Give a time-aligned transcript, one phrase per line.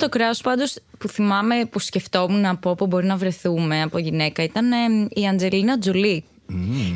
[0.00, 4.72] Το κρέας πάντως που θυμάμαι που σκεφτόμουν από όπου μπορεί να βρεθούμε από γυναίκα ήταν
[4.72, 4.76] ε,
[5.20, 6.24] η Αντζελίνα Τζολί.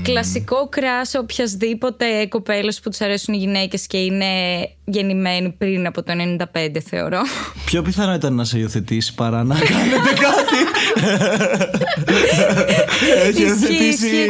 [0.02, 4.26] Κλασικό κρέας οποιασδήποτε κοπέλα που τους αρέσουν οι γυναίκες και είναι
[4.84, 6.12] γεννημένη πριν από το
[6.54, 7.20] 95, θεωρώ.
[7.64, 10.58] Πιο πιθανό ήταν να σε υιοθετήσει παρά να κάνετε κάτι.
[13.26, 14.26] Έχει Ισχύει, υιοθετήσει.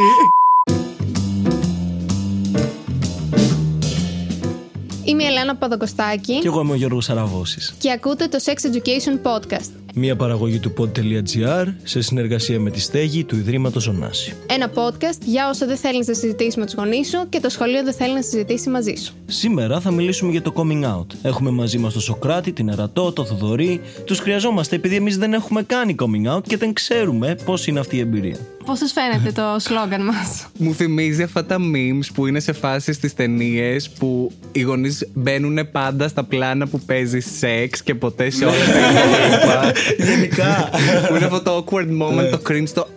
[5.09, 7.73] Είμαι η Ελένα Παπαδοκοστάκη Και εγώ είμαι ο Γιώργος Αραβώσης.
[7.79, 9.69] και ακούτε το Sex Education Podcast.
[9.95, 14.35] Μια παραγωγή του pod.gr σε συνεργασία με τη Στέγη του Ιδρύματος Ωνάση.
[14.47, 17.83] Ένα podcast για όσο δεν θέλεις να συζητήσεις με τους γονείς σου και το σχολείο
[17.83, 19.13] δεν θέλει να συζητήσει μαζί σου.
[19.25, 21.05] Σήμερα θα μιλήσουμε για το coming out.
[21.21, 23.81] Έχουμε μαζί μας τον Σοκράτη, την Ερατό, τον Θοδωρή.
[24.05, 27.95] Τους χρειαζόμαστε επειδή εμείς δεν έχουμε κάνει coming out και δεν ξέρουμε πώς είναι αυτή
[27.95, 28.37] η εμπειρία.
[28.65, 32.95] Πώς σας φαίνεται το σλόγκαν μας; Μου θυμίζει αυτά τα memes που είναι σε φάσεις
[32.95, 38.45] στις ταινίες που οι γονείς μπαίνουν πάντα στα πλάνα που παίζει σεξ και ποτέ σε
[38.45, 39.71] όλα τα υπόλοιπα.
[39.97, 40.69] Γενικά.
[41.07, 42.87] που είναι αυτό το awkward moment, το cringe, το.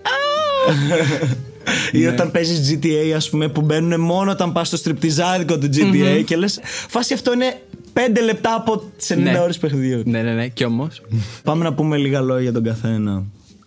[1.92, 6.22] Ή όταν παίζεις GTA, ας πούμε, που μπαίνουν μόνο όταν πας στο στριπτιζάδικο του GTA
[6.24, 7.60] και λες, φάση αυτό είναι
[7.94, 9.38] 5 λεπτά από τι 90 Ναι.
[9.38, 10.02] ώρε παιχνιδιού.
[10.06, 11.02] Ναι, ναι, ναι, κι όμως.
[11.42, 13.24] Πάμε να πούμε λίγα λόγια για τον καθένα.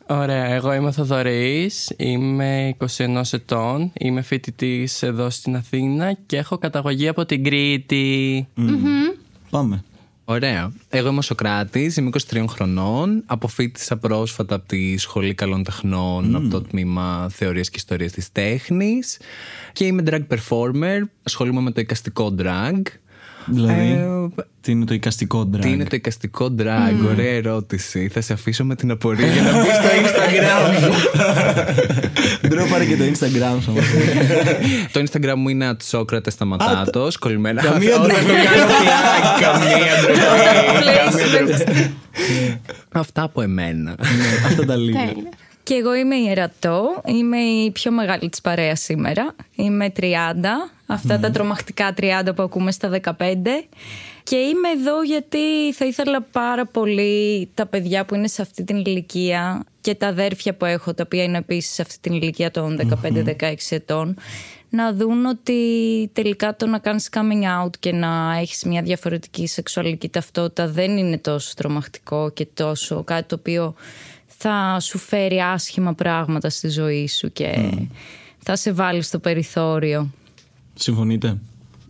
[0.07, 6.57] Ωραία, εγώ είμαι ο Θοδωρής, είμαι 21 ετών, είμαι φοιτητή εδώ στην Αθήνα και έχω
[6.57, 8.47] καταγωγή από την Κρήτη.
[9.49, 9.83] Πάμε.
[10.27, 10.71] Ωραία.
[10.89, 13.23] Εγώ είμαι ο Σοκράτης, είμαι 23 χρονών.
[13.25, 19.19] Αποφύτησα πρόσφατα από τη Σχολή Καλών Τεχνών, από το τμήμα Θεωρίας και Ιστορίας της Τέχνης.
[19.73, 21.01] Και είμαι drag performer.
[21.23, 22.81] Ασχολούμαι με το εικαστικό drag.
[23.45, 23.73] Δηλαδή,
[24.37, 28.07] Ε, τι είναι το εικαστικό drag; Τι είναι το εικαστικό drag, ωραία ερώτηση.
[28.13, 30.91] Θα σε αφήσω με την απορία για να μπει στο Instagram.
[32.41, 33.69] Πρέπει πάρε και το Instagram σου.
[33.71, 33.85] όμως.
[34.91, 37.61] το Instagram μου είναι ατσόκρατε σταματάτος, κολλημένα.
[37.61, 38.23] Καμία Όχι, ντροπή.
[38.23, 41.93] το κάνω plug, Καμία ντροπή.
[42.91, 43.95] Αυτά από εμένα.
[44.45, 44.99] Αυτά τα λίγα.
[45.63, 49.35] Και εγώ είμαι η Ερατό, είμαι η πιο μεγάλη της παρέας σήμερα.
[49.55, 50.03] Είμαι 30,
[50.85, 53.13] αυτά τα τρομακτικά 30 που ακούμε στα 15.
[54.23, 58.77] Και είμαι εδώ γιατί θα ήθελα πάρα πολύ τα παιδιά που είναι σε αυτή την
[58.77, 62.79] ηλικία και τα αδέρφια που έχω, τα οποία είναι επίσης σε αυτή την ηλικία των
[63.03, 64.15] 15-16 ετών,
[64.69, 65.59] να δουν ότι
[66.13, 71.17] τελικά το να κάνεις coming out και να έχεις μια διαφορετική σεξουαλική ταυτότητα δεν είναι
[71.17, 73.75] τόσο τρομακτικό και τόσο κάτι το οποίο
[74.25, 77.71] θα σου φέρει άσχημα πράγματα στη ζωή σου και
[78.37, 80.11] θα σε βάλει στο περιθώριο.
[80.75, 81.37] Συμφωνείτε;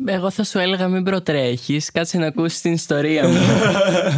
[0.06, 3.38] Εγώ θα σου έλεγα μην προτρέχεις, κάτσε να ακούσεις την ιστορία μου.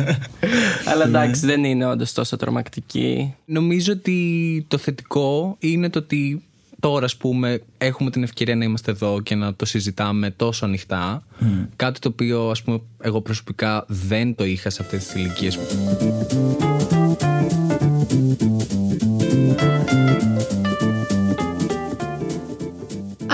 [0.92, 3.36] Αλλά εντάξει, δεν είναι όντως τόσο τρομακτική.
[3.46, 6.42] Νομίζω ότι το θετικό είναι το ότι
[6.80, 11.24] τώρα, ας πούμε, έχουμε την ευκαιρία να είμαστε εδώ και να το συζητάμε τόσο ανοιχτά.
[11.76, 15.60] Κάτι το οποίο, ας πούμε, εγώ προσωπικά δεν το είχα σε αυτές τις ηλικίες.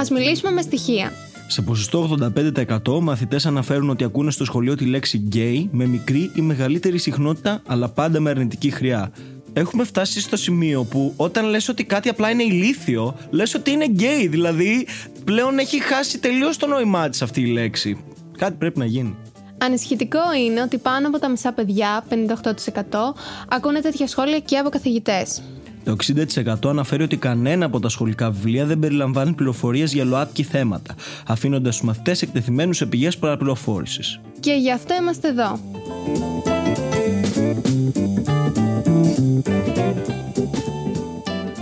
[0.04, 1.12] Α μιλήσουμε με στοιχεία.
[1.48, 2.18] Σε ποσοστό
[2.86, 7.62] 85% μαθητές αναφέρουν ότι ακούνε στο σχολείο τη λέξη gay με μικρή ή μεγαλύτερη συχνότητα,
[7.66, 9.12] αλλά πάντα με αρνητική χρειά.
[9.54, 13.86] Έχουμε φτάσει στο σημείο που όταν λες ότι κάτι απλά είναι ηλίθιο, λες ότι είναι
[13.98, 14.28] gay.
[14.30, 14.88] Δηλαδή,
[15.24, 18.04] πλέον έχει χάσει τελείως το νόημά της αυτή η λέξη.
[18.38, 19.16] Κάτι πρέπει να γίνει.
[19.58, 22.14] Ανησυχητικό είναι ότι πάνω από τα μισά παιδιά, 58%,
[23.48, 25.42] ακούνε τέτοια σχόλια και από καθηγητές.
[25.84, 25.96] Το
[26.66, 30.96] 60% αναφέρει ότι κανένα από τα σχολικά βιβλία δεν περιλαμβάνει πληροφορίες για ΛΟΑΤΚΙ θέματα,
[31.28, 34.20] αφήνοντας του μαθητές εκτεθειμένους σε πηγές παραπληροφόρησης.
[34.40, 35.60] Και γι' αυτό είμαστε εδώ.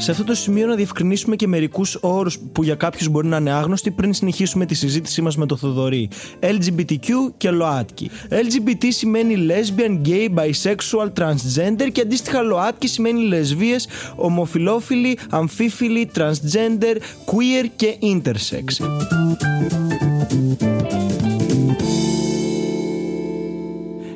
[0.01, 3.51] Σε αυτό το σημείο να διευκρινίσουμε και μερικούς όρους που για κάποιους μπορεί να είναι
[3.51, 6.09] άγνωστοι πριν συνεχίσουμε τη συζήτησή μας με το Θοδωρή.
[6.39, 8.09] LGBTQ και ΛΟΑΤΚΙ.
[8.29, 16.95] LGBT σημαίνει lesbian, gay, bisexual, transgender και αντίστοιχα ΛΟΑΤΚΙ σημαίνει λεσβείες, ομοφιλόφιλοι, αμφίφιλοι, transgender,
[17.25, 18.85] queer και intersex.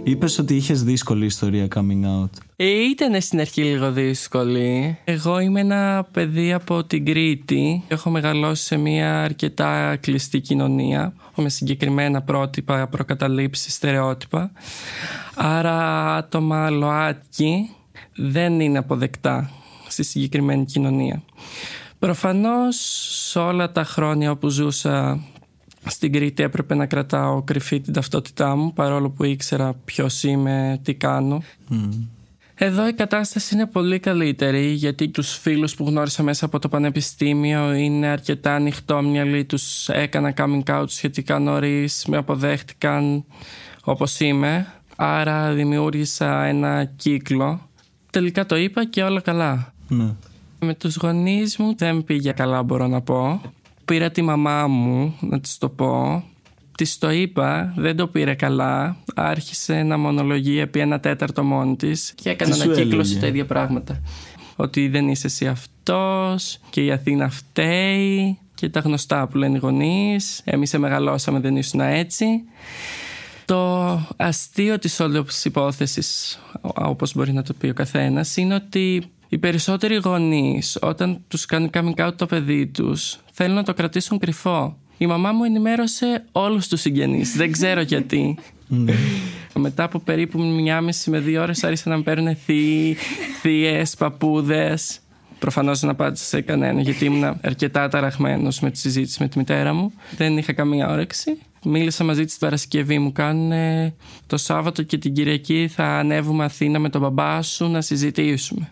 [0.07, 2.29] Είπες ότι είχες δύσκολη ιστορία coming out.
[2.55, 4.97] Ε, Ήταν στην αρχή λίγο δύσκολη.
[5.03, 7.83] Εγώ είμαι ένα παιδί από την Κρήτη.
[7.87, 14.51] Έχω μεγαλώσει σε μια αρκετά κλειστή κοινωνία με συγκεκριμένα πρότυπα, προκαταλήψεις, στερεότυπα.
[15.35, 17.69] Άρα άτομα ΛΟΑΤΚΙ
[18.15, 19.51] δεν είναι αποδεκτά
[19.87, 21.23] στη συγκεκριμένη κοινωνία.
[21.99, 22.75] Προφανώς
[23.29, 25.23] σε όλα τα χρόνια όπου ζούσα
[25.87, 30.93] στην Κρήτη έπρεπε να κρατάω κρυφή την ταυτότητά μου παρόλο που ήξερα ποιος είμαι, τι
[30.93, 31.41] κάνω.
[32.57, 37.73] Εδώ η κατάσταση είναι πολύ καλύτερη γιατί τους φίλους που γνώρισα μέσα από το πανεπιστήμιο
[37.73, 43.25] είναι αρκετά ανοιχτόμυαλοι, τους έκανα coming out σχετικά νωρίς, με αποδέχτηκαν
[43.83, 44.67] όπως είμαι.
[44.95, 47.69] Άρα δημιούργησα ένα κύκλο.
[48.09, 49.73] Τελικά το είπα και όλα καλά.
[49.87, 50.13] Ναι.
[50.59, 53.41] Με τους γονείς μου δεν πήγε καλά μπορώ να πω.
[53.85, 56.23] Πήρα τη μαμά μου να της το πω.
[56.77, 58.97] Της το είπα, δεν το πήρε καλά.
[59.15, 63.27] Άρχισε να μονολογεί επί ένα τέταρτο μόνη της και έκανε Τι σου ανακύκλωση έλεγε; τα
[63.27, 64.01] ίδια πράγματα.
[64.55, 69.59] Ότι δεν είσαι εσύ αυτός και η Αθήνα φταίει και τα γνωστά που λένε οι
[69.59, 70.41] γονείς.
[70.43, 72.25] Εμείς σε μεγαλώσαμε δεν ήσουν έτσι.
[73.45, 79.37] Το αστείο της όλης υπόθεσης, όπως μπορεί να το πει ο καθένας, είναι ότι οι
[79.37, 84.77] περισσότεροι γονείς όταν τους κάνει coming out το παιδί τους θέλουν να το κρατήσουν κρυφό.
[84.97, 88.37] Η μαμά μου ενημέρωσε όλους τους συγγενείς, δεν ξέρω γιατί.
[89.53, 92.97] Μετά από περίπου μια μισή με δύο ώρες άρχισαν να με παίρνουν θείοι,
[93.41, 94.99] θείες, παππούδες.
[95.39, 99.73] Προφανώς δεν απάντησα σε κανένα γιατί ήμουν αρκετά ταραχμένο με τη συζήτηση με τη μητέρα
[99.73, 99.93] μου.
[100.17, 101.37] Δεν είχα καμία όρεξη.
[101.63, 102.99] Μίλησα μαζί της την Παρασκευή.
[102.99, 103.51] Μου κάνουν
[104.27, 108.71] το Σάββατο και την Κυριακή θα ανέβουμε Αθήνα με τον μπαμπά σου να συζητήσουμε.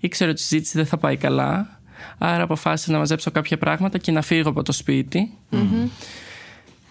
[0.00, 1.80] Ήξερα ότι η συζήτηση δεν θα πάει καλά.
[2.18, 5.30] Άρα αποφάσισα να μαζέψω κάποια πράγματα και να φύγω από το σπίτι.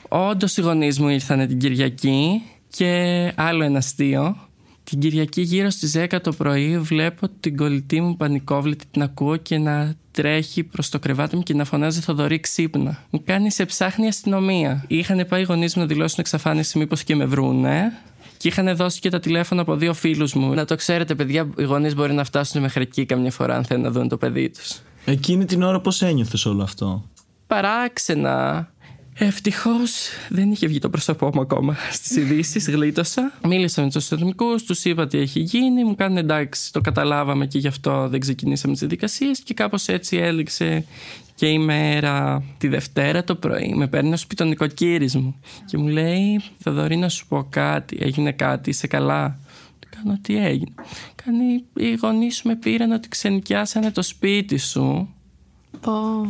[0.07, 4.37] Όντως οι γονείς μου ήρθαν την Κυριακή και άλλο ένα αστείο.
[4.83, 9.57] Την Κυριακή γύρω στις 10 το πρωί βλέπω την κολλητή μου πανικόβλητη, την ακούω και
[9.57, 13.03] να τρέχει προς το κρεβάτι μου και να φωνάζει Θοδωρή ξύπνα.
[13.09, 14.85] Μου κάνει σε ψάχνει η αστυνομία.
[14.87, 17.91] Είχαν πάει οι γονείς μου να δηλώσουν εξαφάνιση μήπως και με βρούνε.
[18.37, 20.53] Και είχαν δώσει και τα τηλέφωνα από δύο φίλους μου.
[20.53, 23.83] Να το ξέρετε, παιδιά, οι γονείς μπορεί να φτάσουν μέχρι εκεί καμιά φορά αν θέλουν
[23.83, 24.81] να δουν το παιδί τους.
[25.05, 27.09] Εκείνη την ώρα πώς ένιωθες όλο αυτό;
[27.47, 28.67] Παράξενα.
[29.15, 32.69] Ευτυχώς δεν είχε βγει το πρόσωπό μου ακόμα στις ειδήσεις.
[32.69, 33.31] Γλίτωσα.
[33.47, 35.83] Μίλησα με τους αστυνομικούς, τους είπα τι έχει γίνει.
[35.83, 39.39] Μου κάνουν εντάξει, το καταλάβαμε και γι' αυτό δεν ξεκινήσαμε τις διαδικασίες.
[39.39, 40.85] Και κάπως έτσι έληξε
[41.35, 43.73] και η μέρα τη Δευτέρα το πρωί.
[43.75, 45.35] Με παίρνει στο σπίτι ο νοικοκύρης μου
[45.65, 47.97] και μου λέει: Θοδωρή, να σου πω κάτι.
[48.01, 49.39] Έγινε κάτι, είσαι καλά;
[49.79, 50.73] Του κάνω τι έγινε;
[51.25, 55.13] Κάνει, οι γονείς σου με πήραν ότι ξενικιάσανε το σπίτι σου
[55.81, 56.27] Πω.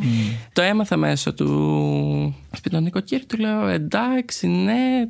[0.54, 3.26] το έμαθα μέσω του σπιτών νοικοκύρη.
[3.26, 5.10] Του λέω εντάξει, ναι.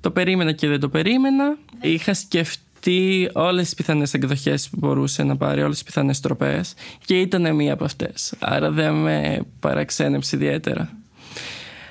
[0.00, 1.56] Το περίμενα και δεν το περίμενα.
[1.80, 6.74] Είχα σκεφτεί όλες τις πιθανές εκδοχές που μπορούσε να πάρει, όλες τις πιθανές τροπές
[7.04, 8.34] και ήταν μία από αυτές.
[8.38, 10.96] Άρα δεν με παραξένεψε ιδιαίτερα.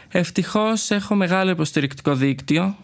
[0.09, 2.75] Ευτυχώς έχω μεγάλο υποστηρικτικό δίκτυο.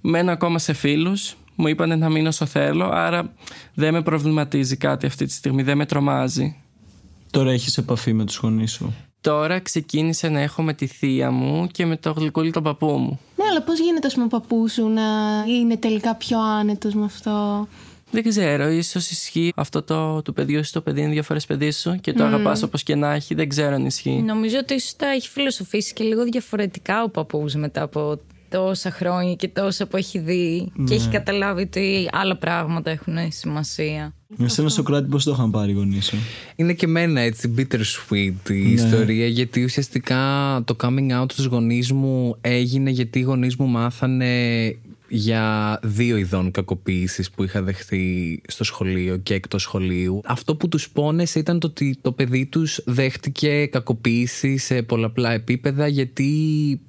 [0.00, 1.34] Μένω ακόμα σε φίλους.
[1.60, 3.32] Μου είπανε να μείνω όσο θέλω, άρα
[3.74, 6.56] δεν με προβληματίζει κάτι αυτή τη στιγμή, δεν με τρομάζει.
[7.30, 11.66] Τώρα έχεις επαφή με τους γονείς σου; Τώρα ξεκίνησε να έχω με τη θεία μου
[11.66, 13.20] και με το γλυκούλι τον παππού μου.
[13.36, 15.02] Ναι, αλλά πώς γίνεται, ας πούμε, ο παππούς σου να
[15.48, 17.68] είναι τελικά πιο άνετος με αυτό;
[18.10, 21.72] Δεν ξέρω, ίσως ισχύει αυτό το του παιδιού σου, το παιδί είναι δύο φορές παιδί
[21.72, 23.34] σου και το αγαπάς όπως και να έχει.
[23.34, 24.22] Δεν ξέρω αν ισχύει.
[24.22, 29.34] Νομίζω ότι ίσως τα έχει φιλοσοφήσει και λίγο διαφορετικά ο παππούς μετά από τόσα χρόνια
[29.34, 34.14] και τόσα που έχει δει και έχει καταλάβει ότι άλλα πράγματα έχουν σημασία.
[34.38, 36.16] Εσένα Σοκράτη πώς το είχαν πάρει οι γονείς σου;
[36.56, 40.16] Είναι και εμένα έτσι bittersweet η ιστορία γιατί ουσιαστικά
[40.64, 44.26] το coming out στους γονείς μου έγινε γιατί οι γονείς μου μάθανε
[45.12, 50.20] για δύο ειδών κακοποίησης που είχα δεχτεί στο σχολείο και εκτός σχολείου.
[50.24, 55.86] Αυτό που τους πόνεσε ήταν το ότι το παιδί τους δέχτηκε κακοποίηση σε πολλαπλά επίπεδα
[55.86, 56.30] γιατί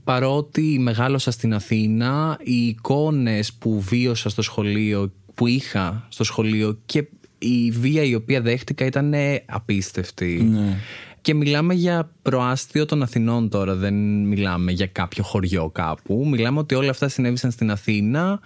[0.03, 7.07] παρότι μεγάλωσα στην Αθήνα οι εικόνες που βίωσα στο σχολείο που είχα στο σχολείο και
[7.37, 9.13] η βία η οποία δέχτηκα ήταν
[9.45, 10.47] απίστευτη.
[10.51, 10.77] Ναι.
[11.21, 16.27] Και μιλάμε για προάστιο των Αθηνών τώρα, δεν μιλάμε για κάποιο χωριό κάπου.
[16.27, 18.39] Μιλάμε ότι όλα αυτά συνέβησαν στην Αθήνα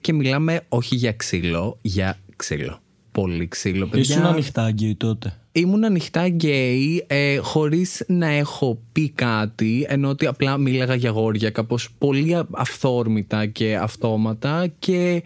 [0.00, 2.80] και μιλάμε όχι για ξύλο, για ξύλο.
[3.12, 4.14] Πολύ ξύλο, παιδιά.
[4.14, 10.26] Ήσουν ανοιχτά γκέι τότε; Ήμουν ανοιχτά γκέι ε, χωρίς να έχω πει κάτι ενώ ότι
[10.26, 15.22] απλά μίλαγα για αγόρια κάπως πολύ α- αυθόρμητα και αυτόματα και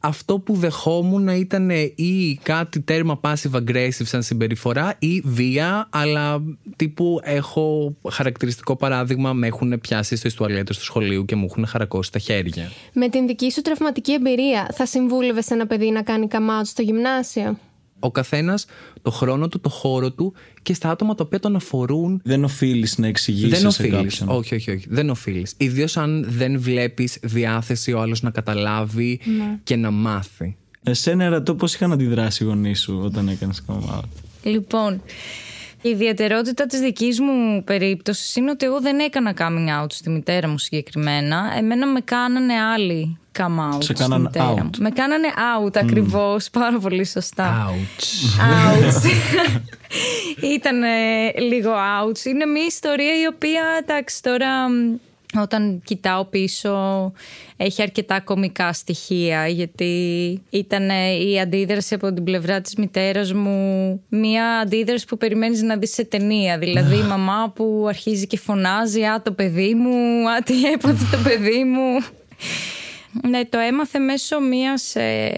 [0.00, 6.42] αυτό που δεχόμουν ήταν ή κάτι τέρμα passive aggressive σαν συμπεριφορά ή βία αλλά
[6.76, 12.12] τύπου έχω χαρακτηριστικό παράδειγμα με έχουν πιάσει στις τουαλέτες του σχολείου και μου έχουν χαρακώσει
[12.12, 12.70] τα χέρια.
[12.92, 16.82] Με την δική σου τραυματική εμπειρία, θα συμβούλευες ένα παιδί να κάνει come out στο
[16.82, 17.58] γυμνάσιο;
[18.00, 18.66] Ο καθένας
[19.02, 22.98] το χρόνο του, το χώρο του και στα άτομα τα οποία τον αφορούν Δεν οφείλεις
[22.98, 24.18] να εξηγήσεις δεν σε οφείλεις.
[24.18, 24.36] κάποιον.
[24.36, 24.86] Όχι, όχι, όχι.
[24.88, 25.54] Δεν οφείλεις.
[25.56, 29.20] Ιδίως αν δεν βλέπεις διάθεση ο άλλος να καταλάβει
[29.62, 30.56] και να μάθει.
[30.82, 34.02] Εσένα ερωτώ πώς είχαν αντιδράσει οι γονείς σου όταν έκανες come out;
[34.42, 35.02] Λοιπόν,
[35.82, 40.48] η ιδιαιτερότητα της δικής μου περίπτωσης είναι ότι εγώ δεν έκανα coming out στη μητέρα
[40.48, 41.52] μου συγκεκριμένα.
[41.58, 44.62] Εμένα με κάνανε άλλοι come out Σε στη κάναν μητέρα out.
[44.62, 44.70] μου.
[44.78, 47.70] Με κάνανε out ακριβώς, πάρα πολύ σωστά.
[47.70, 48.40] Ouch.
[48.40, 49.10] Ouch.
[50.56, 50.80] Ήταν
[51.48, 52.24] λίγο ouch.
[52.24, 54.94] Είναι μια ιστορία η οποία, εντάξει, τώρα μ,
[55.42, 57.12] Όταν κοιτάω πίσω
[57.56, 59.92] έχει αρκετά κομικά στοιχεία γιατί
[60.50, 60.88] ήταν
[61.30, 66.04] η αντίδραση από την πλευρά της μητέρας μου μια αντίδραση που περιμένεις να δεις σε
[66.04, 71.16] ταινία δηλαδή η μαμά που αρχίζει και φωνάζει «Α το παιδί μου, α τι έπαθε
[71.16, 72.04] το παιδί μου»
[73.22, 75.34] Ναι, το έμαθε μέσω μιας ε,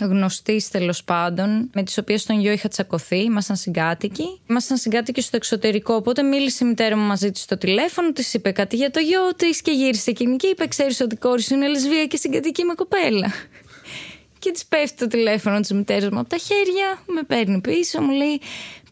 [0.00, 3.22] γνωστής τέλος πάντων, με τις οποίες τον γιο είχα τσακωθεί.
[3.22, 4.40] Ήμασταν συγκάτοικοι.
[4.50, 5.94] Ήμασταν συγκάτοικοι στο εξωτερικό.
[5.94, 9.34] Οπότε μίλησε η μητέρα μου μαζί της στο τηλέφωνο, της είπε κάτι για το γιο
[9.36, 12.64] της και γύρισε εκείνη και είπε: Ξέρεις ότι η κόρης σου είναι λεσβία και συγκατοικεί
[12.64, 13.32] με κοπέλα.
[14.38, 18.10] Και της πέφτει το τηλέφωνο της μητέρας μου από τα χέρια, με παίρνει πίσω, μου
[18.10, 18.40] λέει: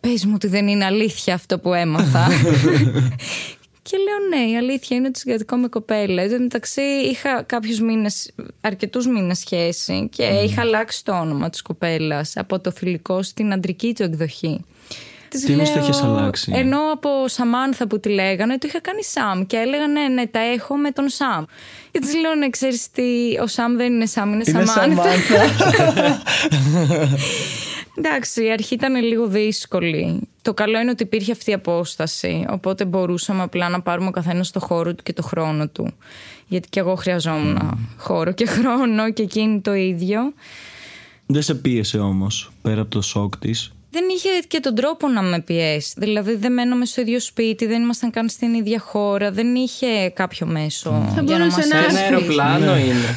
[0.01, 2.29] Πες μου ότι δεν είναι αλήθεια αυτό που έμαθα.
[3.91, 6.23] Και λέω ναι, η αλήθεια είναι ότι συγκατοικώ με κοπέλα.
[6.23, 8.31] Εν μεταξύ είχα κάποιους μήνες,
[8.61, 13.95] αρκετούς μήνες σχέση και είχα αλλάξει το όνομα της κοπέλας από το θηλυκό στην αντρική
[13.95, 14.65] του εκδοχή.
[15.29, 18.81] Της Τι εννοείς το λέω- έχεις αλλάξει; Ενώ από Σαμάνθα που τη λέγανε, το είχα
[18.81, 21.45] κάνει Σαμ και έλεγα ναι, ναι, τα έχω με τον Σαμ.
[21.91, 23.03] Και της λέω ναι, ξέρεις τι,
[23.43, 25.11] ο Σαμ δεν είναι Σαμ, είναι, Είναι Σαμάνθα.
[28.03, 28.09] Σαμάνθα.
[28.09, 30.29] Εντάξει, η αρχή ήταν λίγο δύσκολη.
[30.43, 32.47] Το καλό είναι ότι υπήρχε αυτή η απόσταση.
[32.51, 35.93] Οπότε μπορούσαμε απλά να πάρουμε ο καθένας το χώρο του και το χρόνο του.
[36.47, 40.33] Γιατί και εγώ χρειαζόμουν χώρο και χρόνο και εκείνη το ίδιο.
[41.27, 43.73] Δεν σε πίεσε όμως πέρα από το σοκ της.
[43.91, 45.93] Δεν είχε και τον τρόπο να με πιέσει.
[45.97, 50.47] Δηλαδή δεν μέναμε στο ίδιο σπίτι, δεν ήμασταν καν στην ίδια χώρα, δεν είχε κάποιο
[50.47, 52.13] μέσο Θα για να μπορούσε μας να- Ένα ασφαλίσει.
[52.15, 53.13] αεροπλάνο είναι.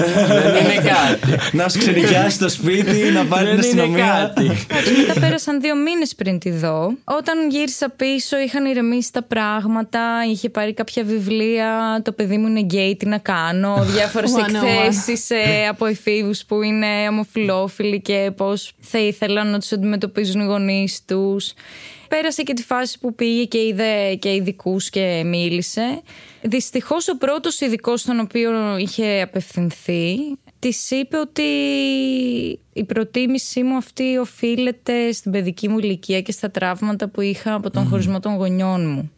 [0.51, 1.55] Δεν είναι κάτι.
[1.57, 4.05] να σου ξενικιάσει το σπίτι, να πάρει την Δεν είναι αστυνομία.
[4.33, 4.45] κάτι.
[4.45, 6.93] Εντάξει, μετά πέρασαν δύο μήνες πριν τη δω.
[7.03, 9.99] Όταν γύρισα πίσω, είχαν ηρεμήσει τα πράγματα.
[10.31, 12.01] Είχε πάρει κάποια βιβλία.
[12.03, 13.83] Το παιδί μου είναι γκέι, τι να κάνω.
[13.83, 14.85] Διάφορες One on one.
[14.85, 15.35] εκθέσει
[15.69, 20.61] από εφήβους που είναι ομοφυλόφιλοι και πώς θα ήθελαν να τους αντιμετωπίζουν οι γονείς
[21.05, 21.53] τους.
[22.07, 26.01] Πέρασε και τη φάση που πήγε και είδε και ειδικούς και μίλησε.
[26.41, 30.17] Δυστυχώς ο πρώτος ειδικός στον οποίο είχε απευθυνθεί
[30.63, 31.43] της είπε ότι
[32.73, 37.69] η προτίμησή μου αυτή οφείλεται στην παιδική μου ηλικία και στα τραύματα που είχα από
[37.69, 39.11] τον χωρισμό των γονιών μου.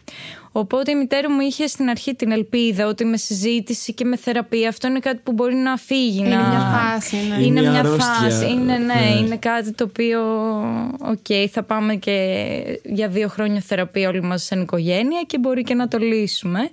[0.58, 4.70] Οπότε η μητέρα μου είχε στην αρχή την ελπίδα ότι με συζήτηση και με θεραπεία
[4.70, 6.20] αυτό είναι κάτι που μπορεί να φύγει.
[6.20, 6.48] Είναι να...
[6.48, 7.44] μια φάση, ναι.
[7.46, 8.06] Είναι μια μια αρρώστια.
[8.06, 8.46] φάση.
[8.52, 9.16] Είναι, ναι, Ναι.
[9.20, 10.22] είναι κάτι το οποίο,
[11.00, 15.74] οκ, θα πάμε και για δύο χρόνια θεραπεία όλοι μας σαν οικογένεια και μπορεί και
[15.74, 16.70] να το λύσουμε.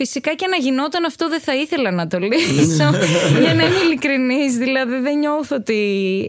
[0.00, 2.90] Φυσικά και να γινόταν αυτό δεν θα ήθελα να το λύσω.
[3.42, 4.56] για να είμαι ειλικρινής.
[4.56, 5.80] Δηλαδή δεν νιώθω ότι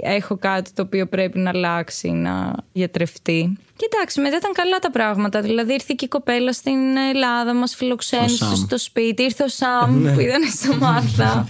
[0.03, 3.57] έχω κάτι το οποίο πρέπει να αλλάξει, να γιατρευτεί.
[3.75, 5.41] Και εντάξει, μετά ήταν καλά τα πράγματα.
[5.41, 8.55] Δηλαδή ήρθε και η κοπέλα στην Ελλάδα, μας Ο φιλοξένησε Σαμ.
[8.55, 9.23] στο σπίτι.
[9.23, 11.47] Ήρθε ο Σαμ που ήταν στο Μάρθα.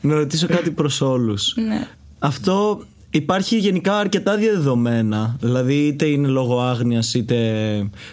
[0.00, 1.54] Να ρωτήσω κάτι προς όλους.
[1.56, 1.88] ναι.
[2.18, 2.84] Αυτό
[3.16, 5.36] υπάρχει γενικά αρκετά διαδεδομένα.
[5.40, 7.36] Δηλαδή, είτε είναι λόγω άγνοιας είτε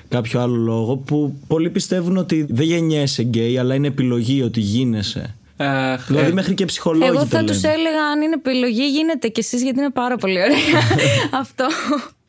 [0.08, 5.36] κάποιο άλλο λόγο, που πολλοί πιστεύουν ότι δεν γεννιέσαι γκέι, αλλά είναι επιλογή ότι γίνεσαι.
[5.58, 7.60] Αχ, Δηλαδή, ε, μέχρι και ψυχολόγοι Εγώ το θα λένε.
[7.60, 10.58] του έλεγα αν είναι επιλογή, γίνεται κι εσείς γιατί είναι πάρα πολύ ωραία.
[11.42, 11.66] Αυτό.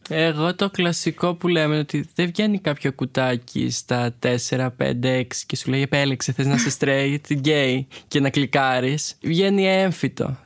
[0.09, 4.29] Εγώ το κλασικό που λέμε είναι ότι δεν βγαίνει κάποιο κουτάκι στα 4,
[4.59, 4.71] 5,
[5.05, 9.17] 6 και σου λέει επέλεξε θες να είσαι straight, gay και να κλικάρεις.
[9.23, 10.37] Βγαίνει έμφυτο.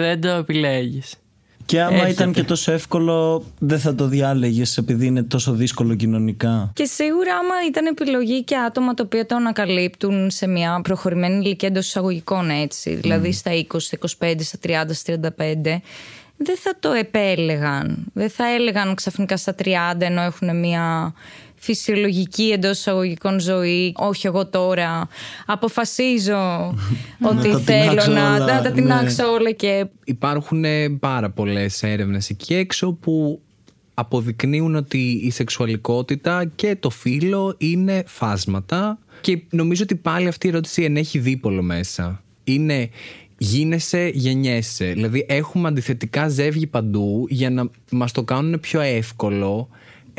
[0.00, 1.14] Δεν το επιλέγεις.
[1.68, 2.10] Και άμα Έρχεται.
[2.10, 6.70] ήταν και τόσο εύκολο, δεν θα το διάλεγες επειδή είναι τόσο δύσκολο κοινωνικά.
[6.74, 11.68] Και σίγουρα, άμα ήταν επιλογή και άτομα τα οποία το ανακαλύπτουν σε μια προχωρημένη ηλικία
[11.68, 15.80] εντός εισαγωγικών έτσι, δηλαδή στα 20, στα 25, στα 30, στα 35,
[16.36, 18.06] δεν θα το επέλεγαν.
[18.12, 19.66] Δεν θα έλεγαν ξαφνικά στα 30
[19.98, 21.14] ενώ έχουν μια
[21.58, 23.92] φυσιολογική εντός εισαγωγικών ζωή.
[23.96, 25.08] Όχι, εγώ τώρα
[25.46, 26.74] αποφασίζω
[27.30, 28.70] ότι τα θέλω τεινάξω να, όλα, να τα ναι.
[28.70, 33.40] τεινάξω όλα και Υπάρχουν ε, πάρα πολλές έρευνες εκεί έξω που
[33.94, 40.50] αποδεικνύουν ότι η σεξουαλικότητα και το φύλλο είναι φάσματα και νομίζω ότι πάλι αυτή η
[40.50, 42.22] ερώτηση ενέχει δίπολο μέσα.
[42.44, 42.90] Είναι
[43.38, 44.92] γίνεσαι, γεννιέσαι.
[44.92, 49.68] Δηλαδή έχουμε αντιθετικά ζεύγη παντού για να μας το κάνουν πιο εύκολο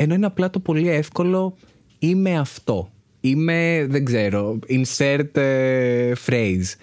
[0.02, 1.56] ενώ είναι απλά το πολύ εύκολο
[1.98, 2.90] είμαι αυτό.
[3.20, 6.74] Είμαι, δεν ξέρω, insert ε, phrase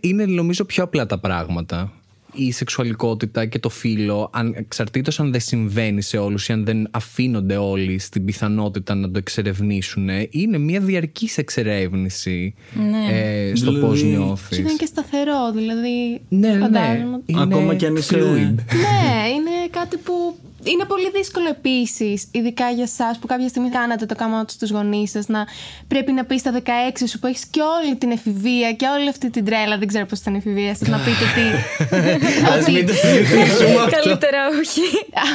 [0.00, 1.92] είναι νομίζω πιο απλά τα πράγματα.
[2.36, 6.88] Η σεξουαλικότητα και το φύλλο, αν, εξαρτήτως αν δεν συμβαίνει σε όλους ή αν δεν
[6.90, 12.54] αφήνονται όλοι στην πιθανότητα να το εξερευνήσουν, είναι μια διαρκής εξερεύνηση
[13.10, 14.58] ε, στο Δηλαδή- πώς Και νιώθεις.
[14.58, 16.20] ήταν και σταθερό, δηλαδή.
[16.28, 17.14] Ναι, ναι, φαντάζομαι ναι.
[17.14, 18.54] ότι- Είναι Ακόμα κι αν είσαι- fluid.
[18.54, 24.06] ναι, είναι κάτι που είναι πολύ δύσκολο επίσης, ειδικά για εσάς που κάποια στιγμή κάνατε
[24.06, 25.46] το κάμα στου γονείς σας, να
[25.88, 29.30] πρέπει να πεις στα 16 σου που έχεις και όλη την εφηβεία και όλη αυτή
[29.30, 29.78] την τρέλα.
[29.78, 31.46] Δεν ξέρω πώς ήταν η εφηβεία σας, να πείτε τι.
[32.52, 32.84] Ας μην ότι.
[32.86, 33.90] το συζητήσουμε αυτό.
[33.90, 34.80] καλύτερα όχι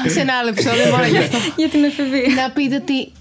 [0.05, 1.37] Α, σε ένα άλλο επεισόδιο, μόνο γι' αυτό.
[1.55, 2.33] για την εφηβεία.
[2.35, 3.11] να πείτε ότι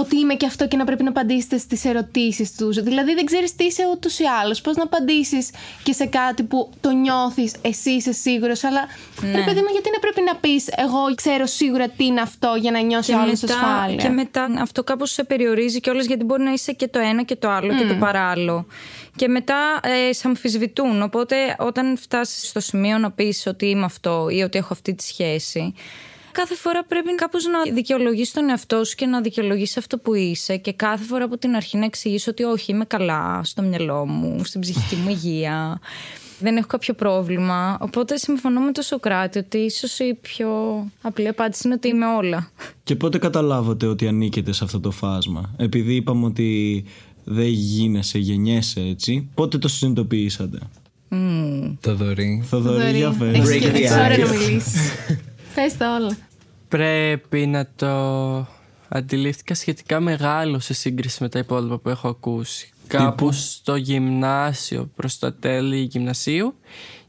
[0.00, 2.82] ότι είμαι και αυτό και να πρέπει να απαντήσετε στις ερωτήσεις τους.
[2.82, 4.60] Δηλαδή δεν ξέρεις τι είσαι ούτως ή άλλως.
[4.60, 5.50] Πώς να απαντήσεις
[5.82, 8.86] και σε κάτι που το νιώθεις, εσύ είσαι σίγουρος, αλλά.
[9.20, 9.38] Ναι.
[9.38, 12.70] Ρε παιδί μου, γιατί να πρέπει να πεις Εγώ ξέρω σίγουρα τι είναι αυτό για
[12.70, 13.96] να νιώσει όλο ασφάλεια.
[13.96, 17.36] Και μετά αυτό κάπως σε περιορίζει κιόλας γιατί μπορεί να είσαι και το ένα και
[17.36, 18.66] το άλλο και το παράλληλο.
[19.16, 21.02] Και μετά ε, σε αμφισβητούν.
[21.02, 25.02] Οπότε όταν φτάσεις στο σημείο να πεις ότι είμαι αυτό ή ότι έχω αυτή τη
[25.02, 25.74] σχέση
[26.32, 30.56] κάθε φορά πρέπει κάπως να δικαιολογήσει τον εαυτό σου και να δικαιολογήσει αυτό που είσαι.
[30.56, 34.44] Και κάθε φορά από την αρχή να εξηγήσει ότι όχι, είμαι καλά στο μυαλό μου,
[34.44, 35.80] στην ψυχική μου υγεία.
[36.38, 37.78] Δεν έχω κάποιο πρόβλημα.
[37.80, 40.48] Οπότε συμφωνώ με τον Σοκράτη ότι ίσως η πιο
[41.02, 42.50] απλή απάντηση είναι ότι είμαι όλα.
[42.82, 46.84] Και πότε καταλάβατε ότι ανήκετε σε αυτό το φάσμα; Επειδή είπαμε ότι
[47.24, 49.28] δεν γίνεσαι, γεννιέσαι έτσι.
[49.34, 50.58] Πότε το συνειδητοποιήσατε;
[51.12, 51.76] Mm.
[51.80, 52.42] Θοδωρή.
[52.46, 53.38] Θοδωρή, για φέρε.
[53.38, 54.90] Έχεις ώρα να μιλήσεις.
[55.54, 56.16] Πες τα όλα.
[56.68, 58.46] Πρέπει να το
[58.88, 62.70] αντιλήφθηκα σχετικά μεγάλο σε σύγκριση με τα υπόλοιπα που έχω ακούσει.
[62.86, 66.54] Κάπου στο γυμνάσιο, προς το τέλη γυμνασίου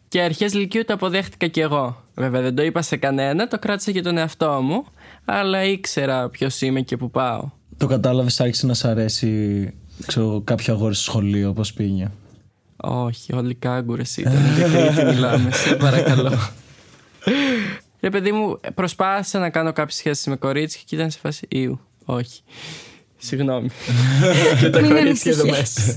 [0.07, 2.03] και αρχές λυκείου το αποδέχτηκα κι εγώ.
[2.15, 4.86] Βέβαια δεν το είπα σε κανένα, το κράτησα για τον εαυτό μου,
[5.25, 7.50] αλλά ήξερα ποιος είμαι και που πάω.
[7.77, 9.74] Το κατάλαβες, άρχισε να σ' αρέσει
[10.05, 12.12] ξέρω, κάποιο αγόρι στο σχολείο, όπως πήγε;
[12.77, 16.31] Όχι, όλοι κάγκουρες ήταν, γιατί μιλάμε, σε παρακαλώ.
[18.01, 21.79] Ρε παιδί μου, προσπάθησα να κάνω κάποιες σχέσεις με κορίτσια και ήταν σε φάση Ιου.
[22.05, 22.41] Όχι.
[23.17, 23.70] Συγγνώμη.
[24.60, 25.93] και τα κορίτσια εδώ μέσα.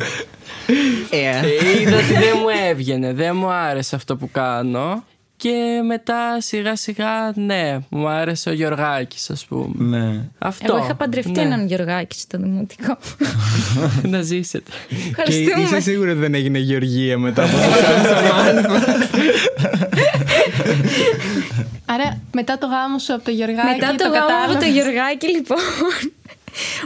[1.11, 1.43] Ε,
[1.81, 5.05] είδα ότι δεν μου έβγαινε, δεν μου άρεσε αυτό που κάνω.
[5.37, 9.99] Και μετά σιγά σιγά, ναι, μου άρεσε ο Γιωργάκης, ας πούμε.
[9.99, 10.21] Ναι.
[10.39, 10.75] Αυτό.
[10.75, 11.41] Εγώ είχα παντρευτεί ναι.
[11.41, 12.99] έναν Γιωργάκη στο δημοτικό.
[14.13, 14.71] να ζήσετε.
[15.25, 17.59] Και είσαι σίγουρη ότι δεν έγινε Γεωργία μετά από το
[21.87, 23.69] Άρα μετά το γάμο σου από το Γιωργάκη.
[23.69, 25.59] Μετά το, το γάμο από το Γιωργάκη, λοιπόν.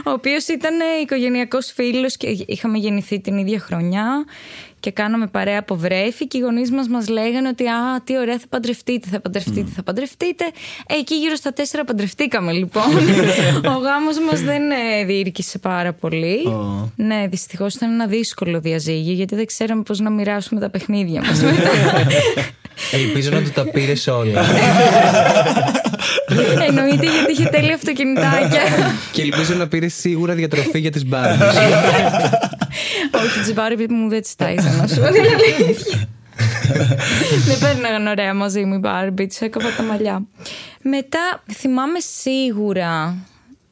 [0.05, 4.25] Ο οποίος ήταν οικογενειακός φίλος και είχαμε γεννηθεί την ίδια χρονιά
[4.79, 8.37] και κάναμε παρέα από βρέφη και οι γονείς μας μας λέγανε ότι Α, τι ωραία,
[8.39, 10.45] θα παντρευτείτε, θα παντρευτείτε, θα παντρευτείτε.
[10.87, 12.83] Ε, εκεί γύρω στα τέσσερα παντρευτήκαμε λοιπόν.
[13.75, 16.37] Ο γάμος μας δεν ε, διήρκησε πάρα πολύ.
[16.95, 21.41] Ναι, δυστυχώς ήταν ένα δύσκολο διαζύγιο γιατί δεν ξέραμε πώς να μοιράσουμε τα παιχνίδια μας
[21.43, 21.69] μετά.
[22.91, 24.41] Ελπίζω να του τα πήρες όλα.
[26.67, 28.61] Εννοείται γιατί είχε τέλεια αυτοκινητάκια.
[29.11, 31.43] Και ελπίζω να πήρες σίγουρα διατροφή για τις μπάρμπι.
[33.23, 35.07] Όχι, τις μπάρμπι μου δεν τις τάιζα να σου πω
[37.45, 40.23] Δεν παίρναγαν ωραία μαζί μου οι μπάρμπι, του έκοβα τα μαλλιά.
[40.81, 43.15] Μετά θυμάμαι σίγουρα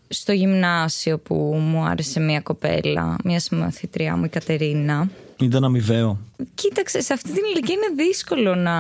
[0.08, 5.10] στο γυμνάσιο που μου άρεσε μια κοπέλα, μια συμμαθητριά μου, η Κατερίνα.
[5.39, 6.17] Ήταν αμοιβαίο.
[6.56, 8.73] Κοίταξε, σε αυτή την ηλικία είναι δύσκολο να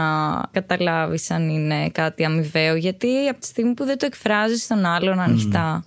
[0.51, 5.19] καταλάβεις αν είναι κάτι αμοιβαίο, γιατί από τη στιγμή που δεν το εκφράζεις στον άλλον
[5.19, 5.83] ανοιχτά,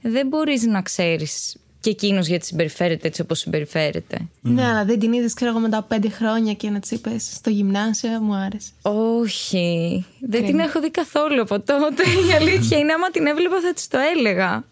[0.00, 1.56] δεν μπορείς να ξέρεις
[1.86, 4.18] και εκείνος γιατί συμπεριφέρεται έτσι όπως συμπεριφέρεται.
[4.40, 7.30] Ναι, αλλά δεν την είδες, ξέρω εγώ, μετά από πέντε χρόνια και να της είπες
[7.34, 8.68] στο γυμνάσιο, μου άρεσε.
[8.82, 10.04] Όχι.
[10.20, 12.02] Δεν την έχω δει καθόλου από τότε.
[12.30, 14.64] Η αλήθεια είναι, άμα την έβλεπα, θα της το έλεγα.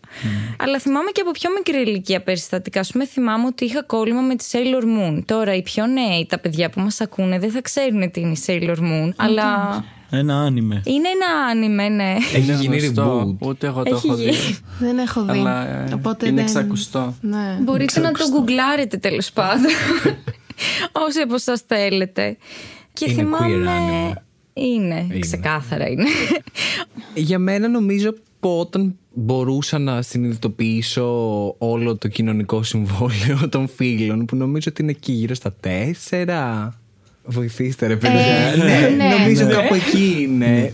[0.59, 2.81] Αλλά θυμάμαι και από πιο μικρή ηλικία περιστατικά.
[2.81, 5.23] Α πούμε, θυμάμαι ότι είχα κόλλημα με τη Sailor Moon.
[5.27, 8.43] Τώρα, οι πιο νέοι, τα παιδιά που μας ακούνε, δεν θα ξέρουν τι είναι η
[8.47, 9.11] Sailor Moon.
[9.17, 9.85] Αλλά
[10.17, 10.83] ένα άνιμε.
[10.85, 12.17] Είναι ένα άνιμε, ναι.
[12.35, 13.37] Έχει γίνει reboot.
[13.39, 14.33] Ούτε εγώ το έχω δει.
[14.79, 15.39] Δεν έχω δει.
[15.39, 17.15] Αλλά ε, Οπότε είναι εξακουστό.
[17.21, 17.59] Ναι.
[17.61, 19.71] Μπορείτε να το γκουγκλάρετε τέλος πάντων.
[21.07, 22.37] Όσοι από εσά θέλετε.
[22.93, 24.13] Και είναι θυμάμαι.
[24.53, 26.05] Είναι, ξεκάθαρα είναι.
[27.15, 31.05] Για μένα νομίζω που όταν μπορούσα να συνειδητοποιήσω
[31.59, 36.73] όλο το κοινωνικό συμβόλαιο των φίλων που νομίζω ότι είναι εκεί γύρω στα τέσσερα
[37.25, 38.19] Βοηθήστε ρε παιδιά.
[38.19, 39.53] Ε, ναι, ναι, νομίζω ναι.
[39.53, 40.73] κάπου εκεί είναι.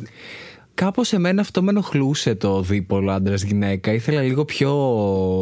[0.74, 3.92] Κάπως εμένα αυτό με ενοχλούσε το δίπολο άντρα-γυναίκα.
[3.92, 4.72] Ήθελα λίγο πιο.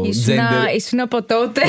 [0.02, 0.74] gender...
[0.76, 1.60] ήσουν από τότε.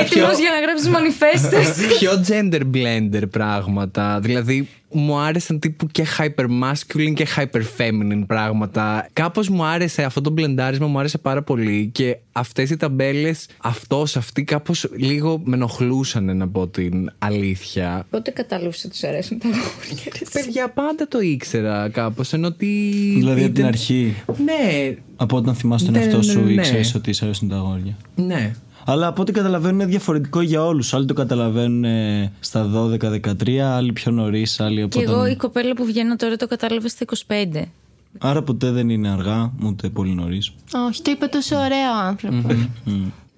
[0.00, 1.68] Έτοιμος για να γράψεις μανιφέστες.
[1.98, 4.20] πιο gender blender πράγματα.
[4.22, 9.08] Δηλαδή, μου άρεσαν τύπου και hyper masculine και hyper feminine πράγματα.
[9.12, 14.16] Κάπως μου άρεσε αυτό το μπλεντάρισμα, μου άρεσε πάρα πολύ και αυτές οι ταμπέλες, αυτός,
[14.16, 18.06] αυτοί κάπως λίγο με ενοχλούσαν να πω την αλήθεια.
[18.10, 20.12] Πότε κατάλαβες ότι σου αρέσουν τα αγόρια.
[20.32, 22.66] Παιδιά πάντα το ήξερα κάπως, ενώ ότι...
[23.16, 24.94] Δηλαδή από την αρχή; Ναι.
[25.16, 27.96] Από όταν θυμάσαι τον ναι, εαυτό ναι, σου ναι, ήξερες ότι σου αρέσουν τα αγόρια.
[28.14, 28.52] Ναι.
[28.84, 30.94] Αλλά από ό,τι καταλαβαίνουν είναι διαφορετικό για όλους.
[30.94, 35.74] Άλλοι το καταλαβαίνουν ε, στα 12-13, άλλοι πιο νωρίς, άλλοι από Και εγώ η κοπέλα
[35.74, 37.62] που βγαίνω τώρα το κατάλαβε στα 25.
[38.18, 40.52] Άρα ποτέ δεν είναι αργά, ούτε πολύ νωρίς.
[40.88, 42.48] Όχι, το είπε τόσο ωραίο άνθρωπο.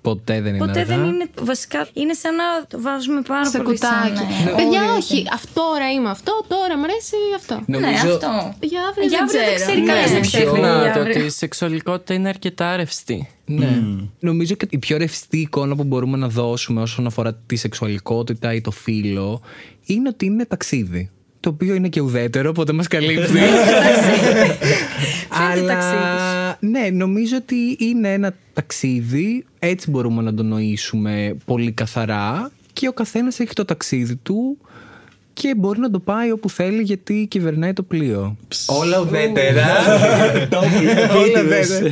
[0.02, 0.96] Ποτέ δεν είναι Ποτέ αργά.
[0.96, 1.26] δεν είναι.
[1.42, 3.90] Βασικά είναι σαν να το βάζουμε πάρα Σε πολύ σαν.
[3.90, 4.44] κουτάκι.
[4.44, 4.50] ναι.
[4.50, 5.24] Παιδιά, Όλοι όχι.
[5.32, 7.62] Αυτό ώρα είμαι αυτό, τώρα μου αρέσει αυτό.
[7.66, 8.54] Ναι, Νομίζω- αυτό.
[8.60, 9.64] Για αύριο Για δεν αύριο δεν ξέρω.
[9.70, 9.92] ξέρει Ναι.
[9.92, 10.60] κανείς, δεν Πιο ξέρει.
[10.60, 11.16] να, για το αύριο.
[11.16, 13.28] ότι η σεξουαλικότητα είναι αρκετά ρευστή.
[13.44, 13.82] Ναι.
[14.18, 18.60] Νομίζω και η πιο ρευστή εικόνα που μπορούμε να δώσουμε όσον αφορά τη σεξουαλικότητα ή
[18.60, 19.40] το φύλλο
[19.84, 21.10] είναι ότι είναι ταξίδι.
[21.42, 23.30] Το οποίο είναι και ουδέτερο, οπότε μας καλύπτει.
[23.30, 23.40] είναι
[25.50, 29.44] Αλλά ναι, νομίζω ότι είναι ένα ταξίδι.
[29.58, 32.50] Έτσι μπορούμε να το νοήσουμε πολύ καθαρά.
[32.72, 34.58] Και ο καθένας έχει το ταξίδι του
[35.32, 38.36] και μπορεί να το πάει όπου θέλει γιατί κυβερνάει το πλοίο.
[38.66, 39.66] Όλα ουδέτερα.
[41.14, 41.90] Όλα ουδέτερα.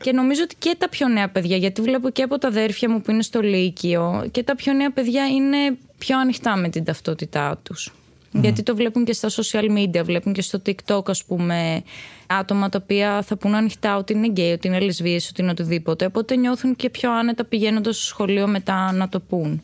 [0.00, 3.00] Και νομίζω ότι και τα πιο νέα παιδιά, γιατί βλέπω και από τα αδέρφια μου
[3.00, 7.60] που είναι στο Λύκειο, και τα πιο νέα παιδιά είναι πιο ανοιχτά με την ταυτότητά
[7.62, 7.92] τους.
[8.32, 11.82] Γιατί το βλέπουν και στα social media, βλέπουν και στο TikTok, ας πούμε,
[12.26, 16.04] άτομα τα οποία θα πούν ανοιχτά ότι είναι γκέι, ότι είναι λεσβείες, ότι είναι οτιδήποτε.
[16.04, 19.62] Οπότε νιώθουν και πιο άνετα πηγαίνοντας στο σχολείο μετά να το πούν.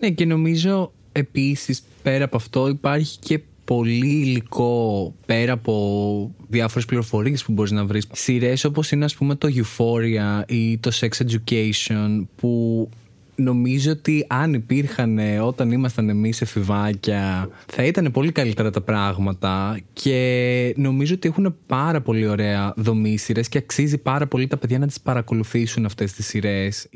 [0.00, 7.44] Ναι, και νομίζω επίσης πέρα από αυτό υπάρχει και πολύ υλικό πέρα από διάφορες πληροφορίες
[7.44, 8.06] που μπορείς να βρεις.
[8.12, 12.88] Σειρές όπως είναι ας πούμε το Euphoria ή το Sex Education που
[13.34, 20.74] νομίζω ότι αν υπήρχαν όταν ήμασταν εμείς εφηβάκια θα ήταν πολύ καλύτερα τα πράγματα και
[20.76, 24.78] νομίζω ότι έχουν πάρα πολύ ωραία δομή οι σειρές και αξίζει πάρα πολύ τα παιδιά
[24.78, 26.88] να τις παρακολουθήσουν αυτές τις σειρές.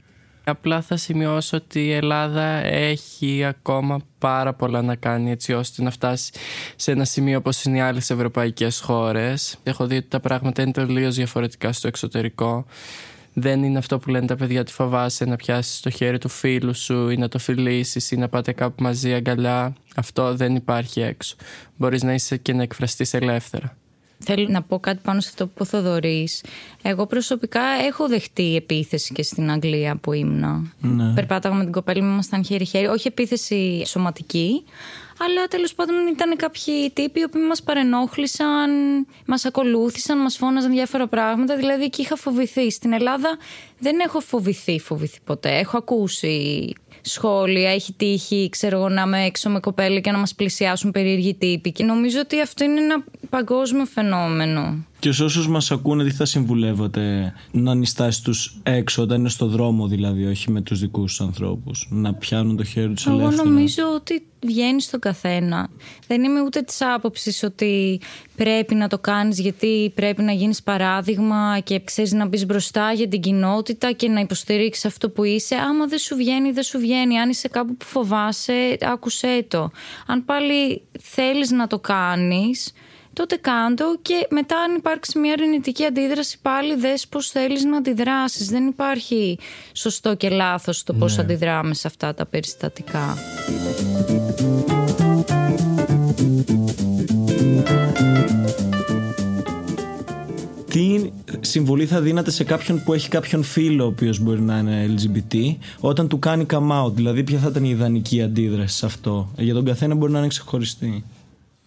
[0.48, 5.90] Απλά θα σημειώσω ότι η Ελλάδα έχει ακόμα πάρα πολλά να κάνει έτσι ώστε να
[5.90, 6.32] φτάσει
[6.76, 9.58] σε ένα σημείο όπως είναι οι άλλες ευρωπαϊκές χώρες.
[9.62, 12.66] Έχω δει ότι τα πράγματα είναι τελείως διαφορετικά στο εξωτερικό.
[13.38, 16.74] Δεν είναι αυτό που λένε τα παιδιά ότι φοβάσαι να πιάσεις το χέρι του φίλου
[16.74, 19.74] σου ή να το φιλήσεις ή να πάτε κάπου μαζί αγκαλιά.
[19.96, 21.36] Αυτό δεν υπάρχει έξω.
[21.76, 23.76] Μπορείς να είσαι και να εκφραστείς ελεύθερα.
[24.18, 26.44] Θέλω να πω κάτι πάνω σε αυτό που είπε ο Θοδωρής.
[26.82, 30.72] Εγώ προσωπικά έχω δεχτεί επίθεση και στην Αγγλία που ήμουνα.
[31.14, 32.86] Περπάταγα με την κοπέλα μου, ήμασταν χέρι-χέρι.
[32.86, 34.64] Όχι επίθεση σωματική,
[35.18, 38.70] αλλά τέλος πάντων ήταν κάποιοι τύποι οι οποίοι μας παρενόχλησαν,
[39.26, 41.56] μας ακολούθησαν, μας φώναζαν διάφορα πράγματα.
[41.56, 42.70] Δηλαδή εκεί είχα φοβηθεί.
[42.70, 43.36] Στην Ελλάδα
[43.78, 45.58] δεν έχω φοβηθεί, φοβηθεί ποτέ.
[45.58, 50.34] Έχω ακούσει σχόλια, έχει τύχει, ξέρω εγώ, να είμαι έξω με κοπέλα και να μας
[50.34, 51.72] πλησιάσουν περίεργοι τύποι.
[51.72, 54.84] Και νομίζω ότι αυτό είναι ένα παγκόσμιο φαινόμενο.
[54.98, 59.46] Και σε όσους μας ακούνε, τι θα συμβουλεύατε να νιστάσει τους έξω, όταν είναι στο
[59.46, 61.88] δρόμο δηλαδή, όχι με τους δικούς τους ανθρώπους.
[61.90, 63.48] Να πιάνουν το χέρι τους Εγώ ελεύθερα.
[63.48, 65.68] νομίζω ότι βγαίνει στον καθένα.
[66.06, 68.00] Δεν είμαι ούτε της άποψης ότι
[68.36, 73.08] πρέπει να το κάνεις γιατί πρέπει να γίνεις παράδειγμα και ξέρεις να μπεις μπροστά για
[73.08, 75.54] την κοινότητα και να υποστηρίξεις αυτό που είσαι.
[75.54, 77.18] Άμα δεν σου βγαίνει, δεν σου βγαίνει.
[77.18, 79.70] Αν είσαι κάπου που φοβάσαι, άκουσέ το.
[80.06, 82.72] Αν πάλι θέλεις να το κάνεις,
[83.16, 88.48] τότε κάντο και μετά αν υπάρξει μια αρνητική αντίδραση πάλι δες πώς θέλεις να αντιδράσεις.
[88.48, 89.38] Δεν υπάρχει
[89.72, 93.16] σωστό και λάθος το πώς αντιδράμε σε αυτά τα περιστατικά.
[100.68, 104.94] Τι συμβουλή θα δίνατε σε κάποιον που έχει κάποιον φίλο ο οποίος μπορεί να είναι
[104.96, 109.30] LGBT όταν του κάνει come out, δηλαδή ποια θα ήταν η ιδανική αντίδραση σε αυτό;
[109.36, 111.04] Για τον καθένα μπορεί να είναι ξεχωριστή.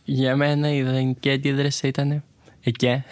[0.10, 2.24] Για μένα η ιδανική αντίδραση ήταν
[2.63, 3.04] εκεί.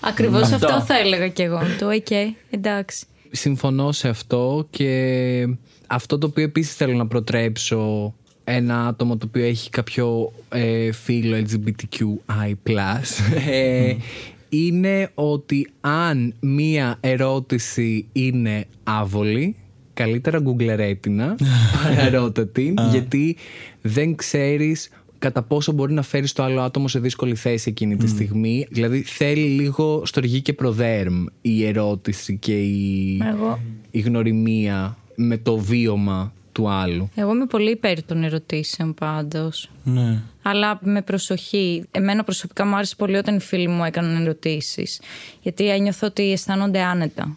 [0.00, 0.66] Ακριβώς Αυτό.
[0.66, 1.60] αυτό θα έλεγα κι εγώ.
[1.78, 2.12] Το OK,
[2.50, 3.06] εντάξει.
[3.30, 5.48] Συμφωνώ σε αυτό και
[5.86, 8.14] αυτό το οποίο επίσης θέλω να προτρέψω
[8.44, 12.54] ένα άτομο το οποίο έχει κάποιο ε, φίλο LGBTQI+,
[13.50, 13.94] ε,
[14.48, 19.56] είναι ότι αν μία ερώτηση είναι άβολη,
[19.94, 21.36] καλύτερα γκουγκλερέτινα
[21.82, 23.36] παρά ρώτα την, γιατί
[23.82, 24.90] δεν ξέρεις
[25.24, 28.66] κατά πόσο μπορεί να φέρει το άλλο άτομο σε δύσκολη θέση εκείνη τη στιγμή.
[28.70, 33.60] Δηλαδή θέλει λίγο στοργή και προδέρμ η ερώτηση και η, Εγώ,
[33.90, 37.10] η γνωριμία με το βίωμα του άλλου.
[37.14, 39.70] εγώ είμαι πολύ υπέρ των ερωτήσεων πάντως.
[39.84, 40.18] Ναι.
[40.46, 41.84] Αλλά με προσοχή.
[41.90, 45.00] Εμένα προσωπικά μου άρεσε πολύ όταν οι φίλοι μου έκαναν ερωτήσεις.
[45.42, 47.36] Γιατί ένιωθω ότι αισθάνονται άνετα.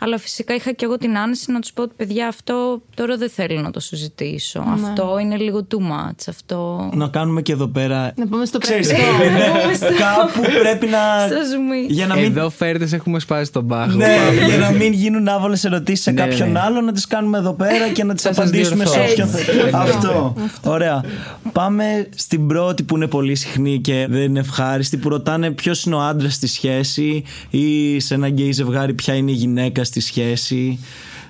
[0.00, 3.30] Αλλά φυσικά είχα και εγώ την άνεση να τους πω ότι παιδιά, αυτό τώρα δεν
[3.30, 4.64] θέλω να το συζητήσω.
[4.72, 6.24] Αυτό είναι λίγο too much.
[6.28, 6.90] Αυτό.
[6.94, 8.12] Να κάνουμε και εδώ πέρα.
[8.16, 9.86] Να πούμε στο Ξέρεις, πρακτικό.
[9.98, 11.26] κάπου πρέπει να.
[11.26, 11.86] Στο ζουμί.
[11.88, 13.96] για να μην Εδώ φέρτε έχουμε σπάσει τον πάγο.
[13.96, 14.46] Ναι, Πάμε.
[14.46, 16.60] για να μην γίνουν άβολες ερωτήσεις σε Ναι, κάποιον ναι.
[16.60, 19.12] άλλο, να τις κάνουμε εδώ πέρα και να τις Θα σας απαντήσουμε σε διορθώσω.
[19.12, 19.44] όποιον Έτσι.
[19.44, 19.62] θέλει.
[19.62, 19.78] Ναι.
[19.78, 20.34] Αυτό.
[20.64, 21.04] Ωραία.
[21.52, 25.94] Πάμε στην πρώτη που είναι πολύ συχνή και δεν είναι ευχάριστη, που ρωτάνε ποιος είναι
[25.94, 30.78] ο άντρας στη σχέση ή σε ένα γκέι ζευγάρι ποια είναι η γυναίκα στη σχέση.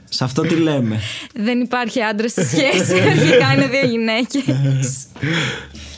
[0.09, 1.01] Σε αυτό τι λέμε.
[1.35, 3.01] Δεν υπάρχει άντρας στη σχέση.
[3.01, 5.07] Αρχικά είναι δύο γυναίκες.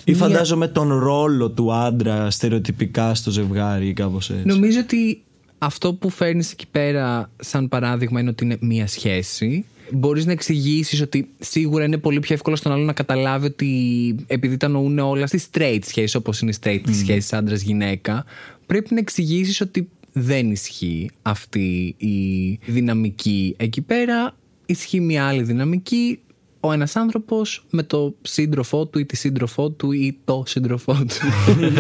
[0.05, 4.47] Ή φαντάζομαι τον ρόλο του άντρα στερεοτυπικά στο ζευγάρι ή κάπως έτσι.
[4.47, 5.23] Νομίζω ότι
[5.59, 9.65] αυτό που φέρνεις εκεί πέρα, σαν παράδειγμα, είναι ότι είναι μία σχέση.
[9.93, 14.57] Μπορείς να εξηγήσεις ότι σίγουρα είναι πολύ πιο εύκολο στον άλλο να καταλάβει ότι επειδή
[14.57, 16.93] τα νοούν όλα στις straight σχέσεις, όπως είναι οι straight mm.
[16.93, 18.25] σχέσεις άντρα-γυναίκα,
[18.67, 24.37] πρέπει να εξηγήσεις ότι δεν ισχύει αυτή η δυναμική εκεί πέρα.
[24.67, 26.19] Ισχύει μια άλλη δυναμική
[26.61, 31.17] ο ένας άνθρωπος με το σύντροφό του ή τη σύντροφό του ή το σύντροφό του.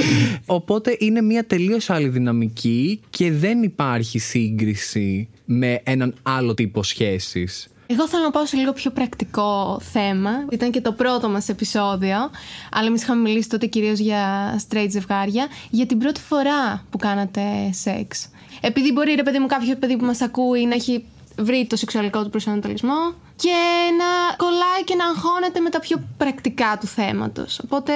[0.56, 7.68] Οπότε είναι μια τελείως άλλη δυναμική και δεν υπάρχει σύγκριση με έναν άλλο τύπο σχέσης.
[7.90, 10.30] Εγώ θέλω να πάω σε λίγο πιο πρακτικό θέμα.
[10.50, 12.16] Ήταν και το πρώτο μας επεισόδιο,
[12.70, 17.42] αλλά εμείς είχαμε μιλήσει τότε κυρίως για straight ζευγάρια, για την πρώτη φορά που κάνατε
[17.72, 18.28] σεξ.
[18.60, 21.04] Επειδή μπορεί, ρε παιδί μου, κάποιος παιδί που μας ακούει να έχει
[21.38, 23.56] βρει το σεξουαλικό του προσανατολισμό και
[23.98, 27.60] να κολλάει και να αγχώνεται με τα πιο πρακτικά του θέματος.
[27.64, 27.92] Οπότε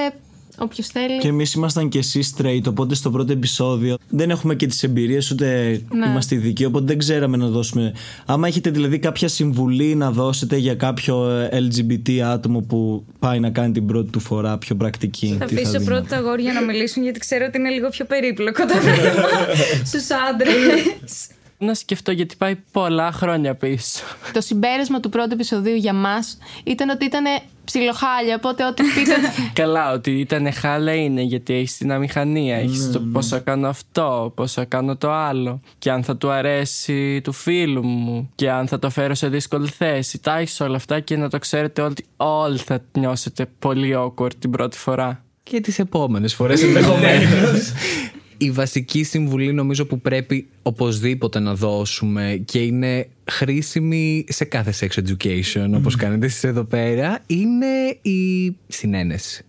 [0.57, 1.17] Όποιος θέλει.
[1.17, 5.31] Και εμείς ήμασταν και εσείς straight, οπότε στο πρώτο επεισόδιο δεν έχουμε και τις εμπειρίες,
[5.31, 6.05] ούτε ναι.
[6.05, 7.93] είμαστε ειδικοί, οπότε δεν ξέραμε να δώσουμε.
[8.25, 13.73] Άμα έχετε δηλαδή κάποια συμβουλή να δώσετε για κάποιο LGBT άτομο που πάει να κάνει
[13.73, 15.35] την πρώτη του φορά πιο πρακτική.
[15.39, 18.73] Θα αφήσω πρώτα τα αγόρια να μιλήσουν, γιατί ξέρω ότι είναι λίγο πιο περίπλοκο το
[18.73, 19.27] θέμα
[19.89, 21.27] στου άντρες
[21.63, 24.03] να σκεφτώ γιατί πάει πολλά χρόνια πίσω.
[24.33, 27.23] Το συμπέρασμα του πρώτου επεισοδίου για μας ήταν ότι ήταν
[27.65, 28.35] ψιλοχάλια.
[28.35, 29.15] Οπότε ό,τι πείτε.
[29.53, 32.55] Καλά, ότι ήταν χάλια είναι γιατί έχεις την αμηχανία.
[32.55, 35.59] Έχεις το πώ θα κάνω αυτό, πώ θα κάνω το άλλο.
[35.79, 38.31] Και αν θα του αρέσει του φίλου μου.
[38.35, 40.19] Και αν θα το φέρω σε δύσκολη θέση.
[40.21, 44.51] Τα έχεις όλα αυτά και να το ξέρετε ότι όλοι θα νιώσετε πολύ awkward την
[44.51, 45.23] πρώτη φορά.
[45.43, 47.71] Και τις επόμενες φορές ενδεχομένως
[48.43, 55.03] η βασική συμβουλή νομίζω που πρέπει οπωσδήποτε να δώσουμε και είναι χρήσιμη σε κάθε sex
[55.03, 59.45] education όπως κάνετε εσείς εδώ πέρα είναι η συνένεση.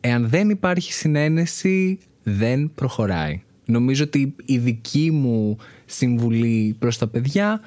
[0.00, 3.40] Εάν δεν υπάρχει συνένεση δεν προχωράει.
[3.64, 7.60] Νομίζω ότι η δική μου συμβουλή προς τα παιδιά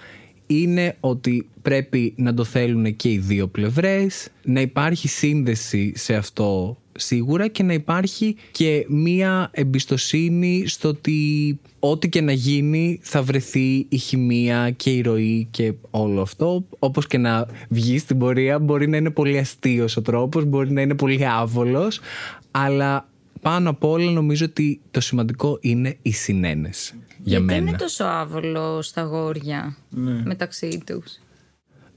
[0.47, 6.77] είναι ότι πρέπει να το θέλουν και οι δύο πλευρές, να υπάρχει σύνδεση σε αυτό
[6.97, 13.85] σίγουρα και να υπάρχει και μία εμπιστοσύνη στο ότι ό,τι και να γίνει θα βρεθεί
[13.89, 16.65] η χημεία και η ροή και όλο αυτό.
[16.79, 20.81] Όπως και να βγει στην πορεία μπορεί να είναι πολύ αστείος ο τρόπος, μπορεί να
[20.81, 21.99] είναι πολύ άβολος,
[22.51, 23.07] αλλά
[23.41, 26.93] πάνω απ' όλα νομίζω ότι το σημαντικό είναι η συνένεση.
[26.93, 27.69] Για Γιατί μένα.
[27.69, 30.21] είναι τόσο άβολο στα γόρια ναι.
[30.25, 31.19] μεταξύ τους;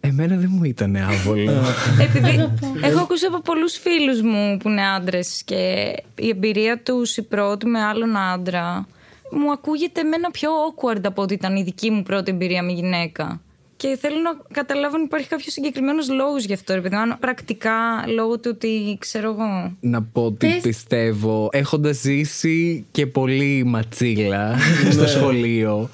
[0.00, 1.52] Εμένα δεν μου ήταν άβολο.
[2.00, 2.50] Επειδή
[2.86, 7.66] έχω ακούσει από πολλούς φίλους μου που είναι άντρες και η εμπειρία τους η πρώτη
[7.66, 8.86] με άλλον άντρα
[9.30, 13.40] μου ακούγεται εμένα πιο awkward από ότι ήταν η δική μου πρώτη εμπειρία με γυναίκα.
[13.78, 18.38] Και θέλω να καταλάβω αν υπάρχει κάποιος συγκεκριμένος λόγος γι' αυτό, επειδή αν πρακτικά λόγω
[18.38, 19.76] του ότι ξέρω εγώ.
[19.80, 24.56] Να πω ότι πιστεύω, έχοντας ζήσει και πολύ ματσίλα
[24.90, 25.06] στο ναι.
[25.08, 25.90] σχολείο,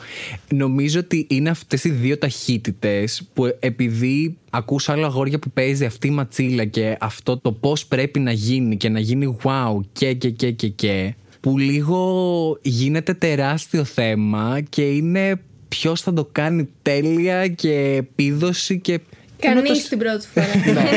[0.49, 6.07] νομίζω ότι είναι αυτές οι δύο ταχύτητες που επειδή ακούς άλλα αγόρια που παίζει αυτή
[6.07, 10.31] η ματσίλα και αυτό το πώς πρέπει να γίνει και να γίνει wow και και
[10.31, 15.41] και και και που λίγο γίνεται τεράστιο θέμα και είναι
[15.75, 19.01] ποιος θα το κάνει τέλεια και επίδοση και.
[19.39, 19.89] Κανείς το...
[19.89, 20.47] την πρώτη φορά.
[20.75, 20.91] ναι.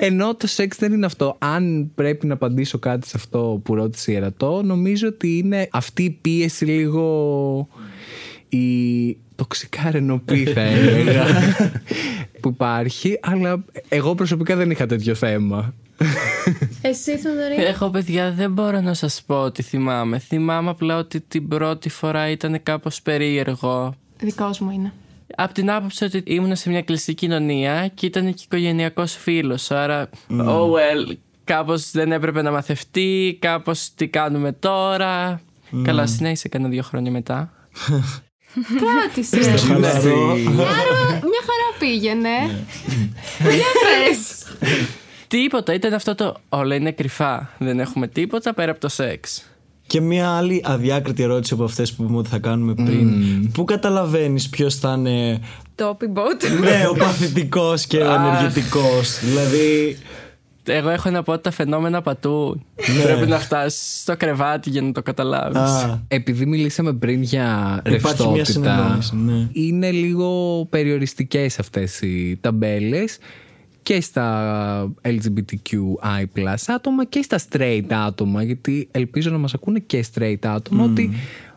[0.00, 1.36] Ενώ το σεξ δεν είναι αυτό.
[1.38, 6.02] Αν πρέπει να απαντήσω κάτι σε αυτό που ρώτησε η Ερατό, νομίζω ότι είναι αυτή
[6.02, 7.68] η πίεση λίγο.
[8.48, 11.24] η τοξικά ρενοπή θα έλεγα
[12.40, 15.74] που υπάρχει, αλλά εγώ προσωπικά δεν είχα τέτοιο θέμα.
[16.80, 17.54] Εσύ, Θοδωρή.
[17.54, 20.18] Έχω παιδιά, δεν μπορώ να σας πω ότι θυμάμαι.
[20.18, 23.94] Θυμάμαι απλά ότι την πρώτη φορά ήταν κάπως περίεργο.
[24.20, 24.92] Δικός μου είναι.
[25.36, 29.70] Από την άποψη ότι ήμουν σε μια κλειστή κοινωνία και ήταν και οικογενειακός φίλος.
[29.70, 30.46] Άρα, mm.
[30.46, 35.40] oh well, κάπως δεν έπρεπε να μαθευτεί, κάπως τι κάνουμε τώρα.
[35.72, 35.82] Mm.
[35.84, 37.52] Καλά, συνέχισε κανένα δύο χρόνια μετά.
[38.80, 39.70] Κράτησες.
[39.70, 39.80] Άρα,
[41.08, 42.64] μια χαρά πήγαινε.
[43.38, 44.46] Για πες.
[45.26, 47.50] Τίποτα, ήταν αυτό το όλα είναι κρυφά.
[47.58, 49.49] Δεν έχουμε τίποτα πέρα από το σεξ.
[49.90, 53.50] Και μια άλλη αδιάκριτη ερώτηση από αυτές που είπαμε ότι θα κάνουμε πριν.
[53.52, 55.40] Πού καταλαβαίνεις ποιος θα είναι.
[55.74, 56.50] Το bot.
[56.64, 58.88] ναι, ο παθητικός και ο ενεργητικό.
[59.22, 59.98] δηλαδή.
[60.64, 62.62] Εγώ έχω να πω ότι τα φαινόμενα πατού.
[62.96, 63.02] Ναι.
[63.02, 65.98] Πρέπει να φτάσεις στο κρεβάτι για να το καταλάβεις.
[66.08, 69.48] Επειδή μιλήσαμε πριν για ρευστότητα, ναι.
[69.52, 73.18] είναι λίγο περιοριστικές αυτές οι ταμπέλες
[73.82, 76.24] και στα LGBTQI
[76.66, 81.10] άτομα και στα straight άτομα γιατί ελπίζω να μας ακούνε και straight άτομα ότι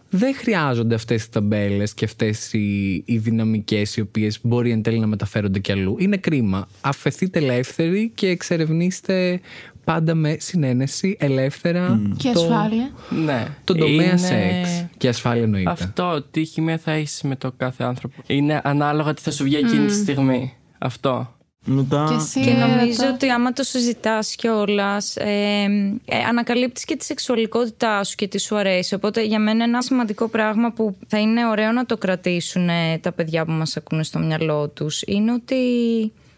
[0.09, 4.99] δεν χρειάζονται αυτές τις ταμπέλες και αυτές οι, οι δυναμικές οι οποίες μπορεί εν τέλει
[4.99, 5.95] να μεταφέρονται κι αλλού.
[5.99, 6.67] Είναι κρίμα.
[6.81, 9.39] Αφαιθείτε ελεύθεροι και εξερευνήστε
[9.83, 12.01] πάντα με συνένεση, ελεύθερα.
[12.17, 12.91] Και το- ασφάλεια.
[13.25, 13.47] Ναι.
[13.63, 14.86] Τον τομέα Είναι- σεξ.
[14.97, 15.69] Και ασφάλεια εννοείται.
[15.69, 18.21] Αυτό, τι χημεία θα έχεις με το κάθε άνθρωπο.
[18.27, 20.53] Είναι ανάλογα τι θα σου βγει εκείνη τη στιγμή.
[20.77, 21.33] Αυτό.
[21.65, 22.06] Μετά.
[22.10, 25.63] Και εσύ, Και νομίζω Ερατό; ότι άμα το συζητάς κιόλας, ε,
[26.06, 28.93] ε, ανακαλύπτεις και τη σεξουαλικότητά σου και τι σου αρέσει.
[28.93, 33.12] Οπότε για μένα ένα σημαντικό πράγμα που θα είναι ωραίο να το κρατήσουν ε, τα
[33.12, 35.56] παιδιά που μας ακούνε στο μυαλό τους είναι ότι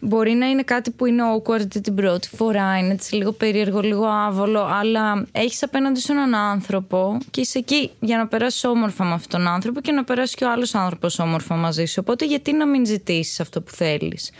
[0.00, 4.04] μπορεί να είναι κάτι που είναι awkward την πρώτη φορά, είναι έτσι λίγο περίεργο, λίγο
[4.04, 9.12] άβολο, αλλά έχεις απέναντι σου έναν άνθρωπο και είσαι εκεί για να περάσεις όμορφα με
[9.12, 11.98] αυτόν τον άνθρωπο και να περάσει και ο άλλος άνθρωπος όμορφα μαζί σου.
[12.00, 14.30] Οπότε γιατί να μην ζητήσεις αυτό που θέλεις;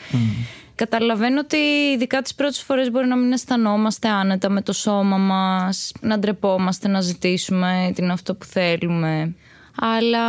[0.76, 1.56] Καταλαβαίνω ότι
[1.94, 6.88] ειδικά τις πρώτες φορές μπορεί να μην αισθανόμαστε άνετα με το σώμα μας, να ντρεπόμαστε,
[6.88, 9.34] να ζητήσουμε την αυτό που θέλουμε.
[9.80, 10.28] Αλλά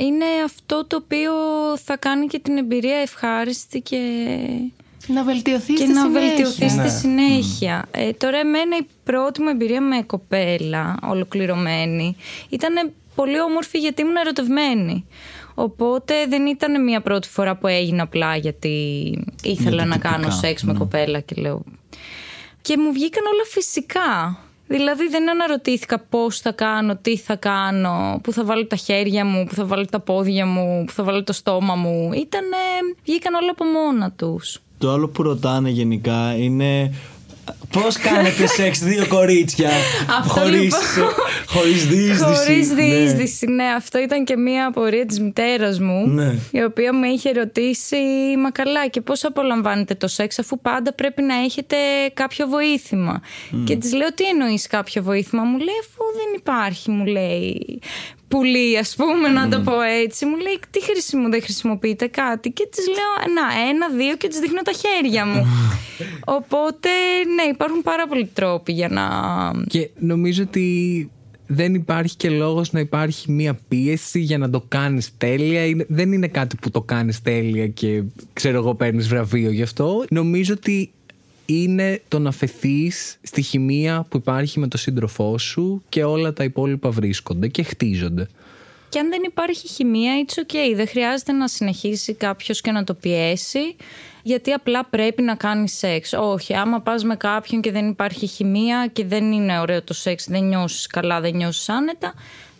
[0.00, 1.32] είναι αυτό το οποίο
[1.84, 3.98] θα κάνει και την εμπειρία ευχάριστη και,
[5.06, 6.20] Να βελτιωθεί και στη να συνέχεια.
[6.20, 7.86] βελτιωθεί στη συνέχεια.
[7.90, 12.16] Ε, τώρα εμένα η πρώτη μου εμπειρία με κοπέλα ολοκληρωμένη
[12.48, 15.06] ήταν πολύ όμορφη γιατί ήμουν ερωτευμένη.
[15.62, 18.68] Οπότε δεν ήταν μια πρώτη φορά που έγινα απλά γιατί
[19.42, 20.78] ήθελα Γιατί να τυπικά, κάνω σεξ με ναι.
[20.78, 21.62] κοπέλα και λέω.
[22.62, 24.38] Και μου βγήκαν όλα φυσικά.
[24.66, 29.44] Δηλαδή δεν αναρωτήθηκα πώς θα κάνω, τι θα κάνω, πού θα βάλω τα χέρια μου,
[29.44, 32.10] πού θα βάλω τα πόδια μου, πού θα βάλω το στόμα μου.
[32.12, 32.56] Ήτανε,
[33.04, 34.58] βγήκαν όλα από μόνα τους.
[34.78, 36.94] Το άλλο που ρωτάνε γενικά είναι
[37.72, 39.70] Πώς κάνετε σεξ δύο κορίτσια
[40.18, 41.12] Αυτό χωρίς, λοιπόν.
[41.46, 42.74] χωρίς διείσδυση; Χωρίς Ναι.
[42.74, 43.64] διείσδυση, ναι.
[43.64, 46.34] Αυτό ήταν και μία απορία της μητέρας μου, Ναι.
[46.50, 47.96] η οποία με είχε ρωτήσει,
[48.38, 51.76] Μα καλά, και πώς απολαμβάνετε το σεξ, αφού πάντα πρέπει να έχετε
[52.14, 53.20] κάποιο βοήθημα.
[53.64, 57.80] Και της λέω, Τι εννοείς κάποιο βοήθημα, μου λέει, Αφού δεν υπάρχει, μου λέει.
[58.30, 60.26] Πουλί, ας πούμε, να το πω έτσι.
[60.26, 62.50] Μου λέει, Τι χρησιμο, δεν χρησιμοποιείτε κάτι.
[62.50, 65.46] Και της λέω, Να, ένα, δύο και της δείχνω τα χέρια μου.
[66.36, 66.88] Οπότε,
[67.34, 69.04] ναι, υπάρχουν πάρα πολλοί τρόποι για να.
[69.66, 71.10] Και νομίζω ότι
[71.46, 75.64] δεν υπάρχει και λόγος να υπάρχει μία πίεση για να το κάνεις τέλεια.
[75.66, 80.04] Είναι- δεν είναι κάτι που το κάνεις τέλεια και ξέρω εγώ παίρνεις βραβείο γι' αυτό.
[80.10, 80.92] Νομίζω ότι
[81.50, 86.44] είναι το να φεθείς στη χημεία που υπάρχει με τον σύντροφό σου και όλα τα
[86.44, 88.28] υπόλοιπα βρίσκονται και χτίζονται.
[88.88, 90.74] Και αν δεν υπάρχει χημεία, it's okay.
[90.74, 93.76] Δεν χρειάζεται να συνεχίσει κάποιος και να το πιέσει,
[94.22, 96.12] γιατί απλά πρέπει να κάνεις σεξ.
[96.12, 100.26] Όχι, άμα πας με κάποιον και δεν υπάρχει χημεία και δεν είναι ωραίο το σεξ,
[100.28, 102.14] δεν νιώσεις καλά, δεν νιώσεις άνετα.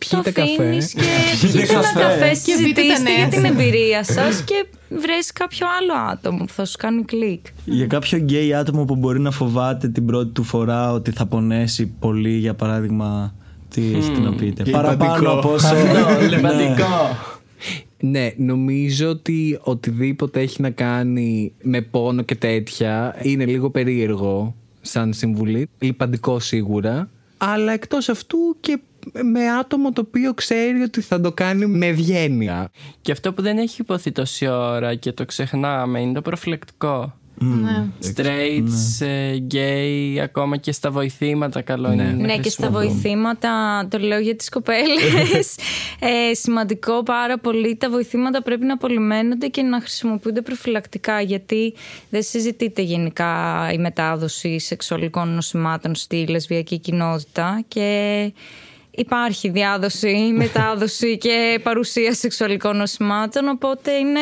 [0.08, 0.52] Πιείτε το καφέ.
[0.62, 1.00] αφήνεις και
[1.40, 2.00] πιείτε ένα καφέ.
[2.00, 3.50] καφέ, Και πείτε τα συζητήστε νέα για την σας.
[3.50, 7.46] εμπειρία σας και βρες κάποιο άλλο άτομο που θα σου κάνει κλικ.
[7.64, 11.86] Για κάποιο γκέι άτομο που μπορεί να φοβάται την πρώτη του φορά ότι θα πονέσει
[11.98, 13.34] πολύ, για παράδειγμα.
[13.74, 14.62] Τι έχετε να πείτε.
[14.62, 15.32] Και Παραπάνω λιπαντικό.
[15.38, 15.66] από όσο.
[15.74, 16.28] Αυτό, Ναι.
[16.28, 17.16] λιπαντικό.
[18.02, 25.12] Ναι, νομίζω ότι οτιδήποτε έχει να κάνει με πόνο και τέτοια είναι λίγο περίεργο σαν
[25.12, 25.68] συμβουλή.
[25.78, 27.08] Λιπαντικό σίγουρα.
[27.38, 28.78] Αλλά εκτός αυτού και
[29.22, 32.70] με άτομο το οποίο ξέρει ότι θα το κάνει με ευγένεια.
[33.00, 37.14] Και αυτό που δεν έχει υποθεί τόση ώρα και το ξεχνάμε είναι το προφυλακτικό.
[37.42, 37.86] Ναι.
[38.02, 38.68] Straight,
[39.06, 42.02] ε, gay, ακόμα και στα βοηθήματα καλό είναι.
[42.02, 42.92] να Ναι, και στα χρησιμοποιούμε.
[42.92, 45.56] βοηθήματα, το λέω για τις κοπέλες,
[46.30, 51.74] ε, σημαντικό πάρα πολύ, τα βοηθήματα πρέπει να απολυμμένονται και να χρησιμοποιούνται προφυλακτικά, γιατί
[52.10, 53.32] δεν συζητείται γενικά
[53.72, 58.32] η μετάδοση σεξουαλικών νοσημάτων στη λεσβιακή κοινότητα και
[58.90, 64.20] υπάρχει διάδοση, μετάδοση και παρουσία σεξουαλικών νοσημάτων, οπότε είναι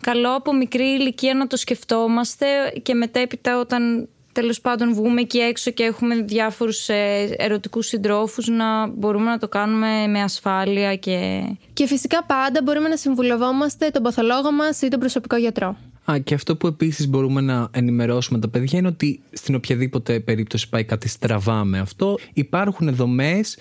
[0.00, 2.46] καλό από μικρή ηλικία να το σκεφτόμαστε
[2.82, 8.86] και μετέπειτα όταν τέλος πάντων βγούμε εκεί έξω και έχουμε διάφορους ε, ερωτικούς συντρόφους να
[8.86, 11.42] μπορούμε να το κάνουμε με ασφάλεια και...
[11.72, 15.76] Και φυσικά πάντα μπορούμε να συμβουλευόμαστε τον παθολόγο μας ή τον προσωπικό γιατρό.
[16.10, 20.68] Α, και αυτό που επίσης μπορούμε να ενημερώσουμε τα παιδιά είναι ότι στην οποιαδήποτε περίπτωση
[20.68, 23.58] πάει κάτι στραβά με αυτό, υπάρχουν δομές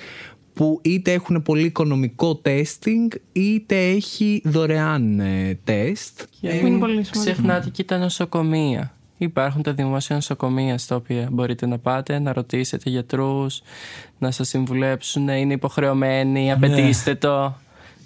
[0.59, 6.21] που είτε έχουν πολύ οικονομικό testing είτε έχει δωρεάν ε, τεστ.
[6.39, 7.19] Και είναι μην πολύ σημαντικό.
[7.19, 8.93] ξεχνάτε και τα νοσοκομεία.
[9.17, 13.61] Υπάρχουν τα δημόσια νοσοκομεία στα οποία μπορείτε να πάτε, να ρωτήσετε γιατρούς,
[14.17, 17.55] να σας συμβουλέψουν, είναι υποχρεωμένοι, απαιτήστε το.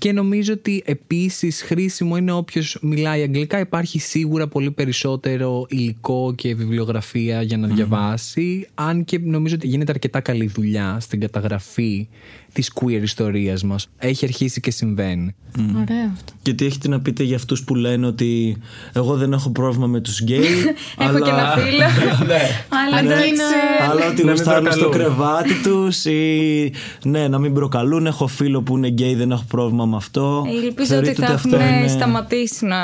[0.03, 3.59] Και νομίζω ότι επίσης χρήσιμο είναι όποιος μιλάει αγγλικά.
[3.59, 8.67] Υπάρχει σίγουρα πολύ περισσότερο υλικό και βιβλιογραφία για να διαβάσει.
[8.73, 12.07] Αν και νομίζω ότι γίνεται αρκετά καλή δουλειά στην καταγραφή
[12.53, 13.89] της queer ιστορίας μας.
[13.97, 15.35] Έχει αρχίσει και συμβαίνει.
[15.59, 16.33] Ωραίο αυτό.
[16.41, 18.57] Και τι έχετε να πείτε για αυτούς που λένε ότι
[18.93, 20.39] εγώ δεν έχω πρόβλημα με τους γκέι.
[20.97, 21.83] Έχω και ένα φίλο.
[22.85, 23.31] Αλλά εντάξει.
[23.91, 25.15] Αλλά ότι Να μην γουστάρουν στο προκαλούν.
[25.15, 26.71] κρεβάτι τους ή
[27.03, 28.05] ναι, να μην προκαλούν.
[28.05, 30.45] Έχω φίλο που είναι γκέι, δεν έχω πρόβλημα με αυτό.
[30.47, 32.79] Ελπίζω ότι Θεωρείτε θα αυτό έχουν είναι- σταματήσει να,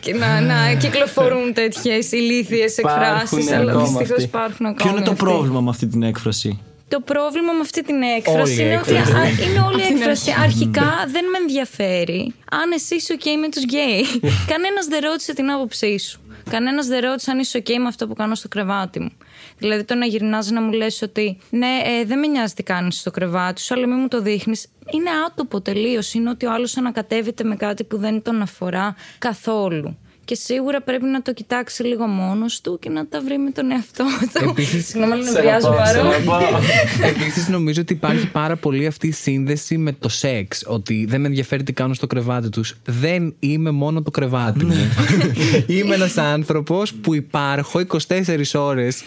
[0.00, 3.30] και να, να κυκλοφορούν τέτοιες ηλίθιες εκφράσεις.
[3.46, 4.22] Υπάρχουν Αλλά ακόμα δυστυχώς αυτοί.
[4.22, 4.82] υπάρχουν ακόμα.
[4.82, 5.24] Ποιο είναι το αυτοί.
[5.24, 8.94] πρόβλημα με αυτή την έκφραση; Το πρόβλημα με αυτή την έκφραση Όλη η είναι ότι
[8.94, 9.12] έκφραση.
[9.16, 10.30] α, είναι όλη η έκφραση.
[10.42, 14.02] Αρχικά δεν με ενδιαφέρει αν εσύ είσαι OK με τους γκέι.
[14.52, 16.20] Κανένας δεν ρώτησε την άποψή σου.
[16.50, 19.10] Κανένας δεν ρώτησε αν είσαι OK με αυτό που κάνω στο κρεβάτι μου.
[19.62, 22.98] Δηλαδή το να γυρνάς να μου λες ότι ναι, ε, δεν με νοιάζει τι κάνεις
[22.98, 24.66] στο κρεβάτι σου, αλλά μην μου το δείχνεις.
[24.90, 26.14] Είναι άτοπο τελείως.
[26.14, 29.96] Είναι ότι ο άλλος ανακατεύεται με κάτι που δεν τον αφορά καθόλου.
[30.24, 33.70] Και σίγουρα πρέπει να το κοιτάξει λίγο μόνος του και να τα βρει με τον
[33.70, 34.04] εαυτό
[34.34, 34.48] του.
[34.48, 36.44] Επίσης, Συγγνώμη, αλλά νευριάζω πάρα πολύ.
[37.16, 40.62] Επίσης, νομίζω ότι υπάρχει πάρα πολύ αυτή η σύνδεση με το σεξ.
[40.66, 42.76] Ότι δεν με ενδιαφέρει τι κάνουν στο κρεβάτι τους.
[42.84, 44.74] Δεν είμαι μόνο το κρεβάτι μου.
[45.76, 49.02] είμαι ένας άνθρωπος που υπάρχω 24 ώρες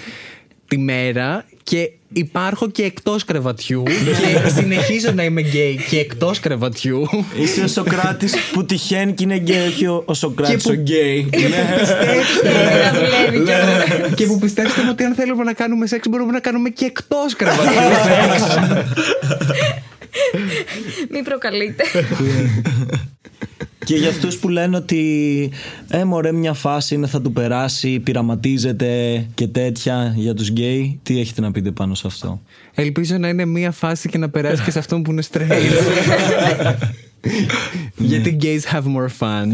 [0.67, 7.07] τη μέρα και υπάρχω και εκτός κρεβατιού και συνεχίζω να είμαι γκέι και εκτός κρεβατιού
[7.41, 10.79] Είσαι ο Σοκράτης που τυχαίνει και είναι γκέι, όχι ο- ο Σοκράτης Και ο που-
[10.81, 11.29] γκέι.
[11.31, 11.75] Ναι.
[12.83, 14.13] Να δουλεύει κιόλας.
[14.15, 17.35] και που πιστέψτε μου ότι αν θέλουμε να κάνουμε σεξ μπορούμε να κάνουμε και εκτός
[17.35, 17.71] κρεβατιού
[21.09, 21.83] Μην προκαλείτε.
[23.85, 25.51] Και για αυτούς που λένε ότι
[25.87, 31.19] ε, μωρέ, μια φάση είναι θα του περάσει, πειραματίζεται και τέτοια για τους γκέι, τι
[31.19, 32.41] έχετε να πείτε πάνω σε αυτό;
[32.73, 35.47] Ελπίζω να είναι μία φάση και να περάσει και σε αυτόν που είναι straight.
[37.97, 39.45] Γιατί gays have more fun.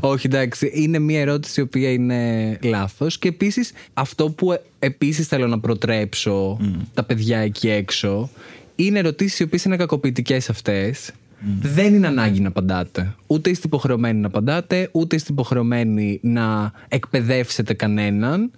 [0.00, 0.70] Όχι, εντάξει.
[0.74, 3.18] Είναι μία ερώτηση η οποία είναι λάθος.
[3.18, 6.58] Και επίσης, αυτό που επίσης θέλω να προτρέψω
[6.94, 8.30] τα παιδιά εκεί έξω
[8.76, 11.12] είναι ερωτήσεις οι οποίες είναι κακοποιητικές αυτές.
[11.60, 13.14] Δεν είναι ανάγκη να απαντάτε.
[13.26, 18.50] Ούτε είστε υποχρεωμένοι να απαντάτε, ούτε είστε υποχρεωμένοι να εκπαιδεύσετε κανέναν.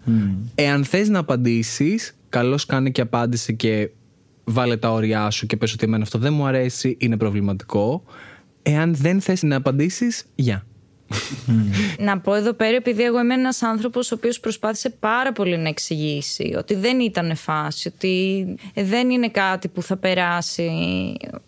[0.55, 3.91] Εάν θες να απαντήσεις, καλώς κάνε και απάντησε και
[4.45, 8.03] βάλε τα όρια σου και πες ότι εμένα αυτό δεν μου αρέσει, είναι προβληματικό.
[8.63, 10.67] Εάν δεν θες να απαντήσεις, γεια.
[11.99, 15.69] Να πω εδώ πέρα, επειδή εγώ είμαι ένας άνθρωπος ο οποίος προσπάθησε πάρα πολύ να
[15.69, 20.71] εξηγήσει ότι δεν ήταν φάση, ότι δεν είναι κάτι που θα περάσει.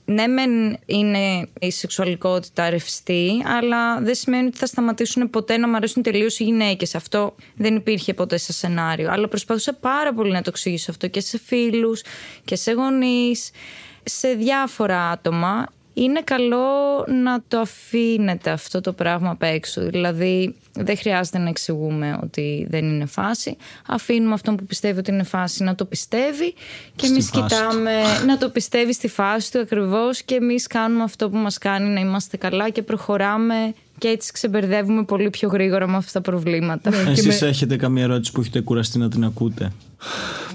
[0.05, 5.77] Ναι, μεν είναι η σεξουαλικότητα ρευστή, αλλά δεν σημαίνει ότι θα σταματήσουν ποτέ να μου
[5.77, 6.95] αρέσουν τελείως οι γυναίκες.
[6.95, 9.11] Αυτό δεν υπήρχε ποτέ σε σενάριο.
[9.11, 12.03] Αλλά προσπαθούσα πάρα πολύ να το εξηγήσω αυτό και σε φίλους
[12.45, 13.51] και σε γονείς,
[14.05, 15.67] σε διάφορα άτομα
[16.03, 16.67] είναι καλό
[17.23, 19.81] να το αφήνετε αυτό το πράγμα απ' έξω.
[19.81, 23.57] Δηλαδή, δεν χρειάζεται να εξηγούμε ότι δεν είναι φάση.
[23.87, 26.55] Αφήνουμε αυτόν που πιστεύει ότι είναι φάση να το πιστεύει
[26.97, 27.93] και Στη εμείς φάση κοιτάμε
[28.27, 32.01] να το πιστεύει στη φάση του ακριβώς και εμείς κάνουμε αυτό που μας κάνει να
[32.01, 36.91] είμαστε καλά και προχωράμε και έτσι ξεμπερδεύουμε πολύ πιο γρήγορα με αυτά τα προβλήματα.
[37.09, 39.73] Εσείς έχετε καμία ερώτηση που έχετε κουραστεί να την ακούτε;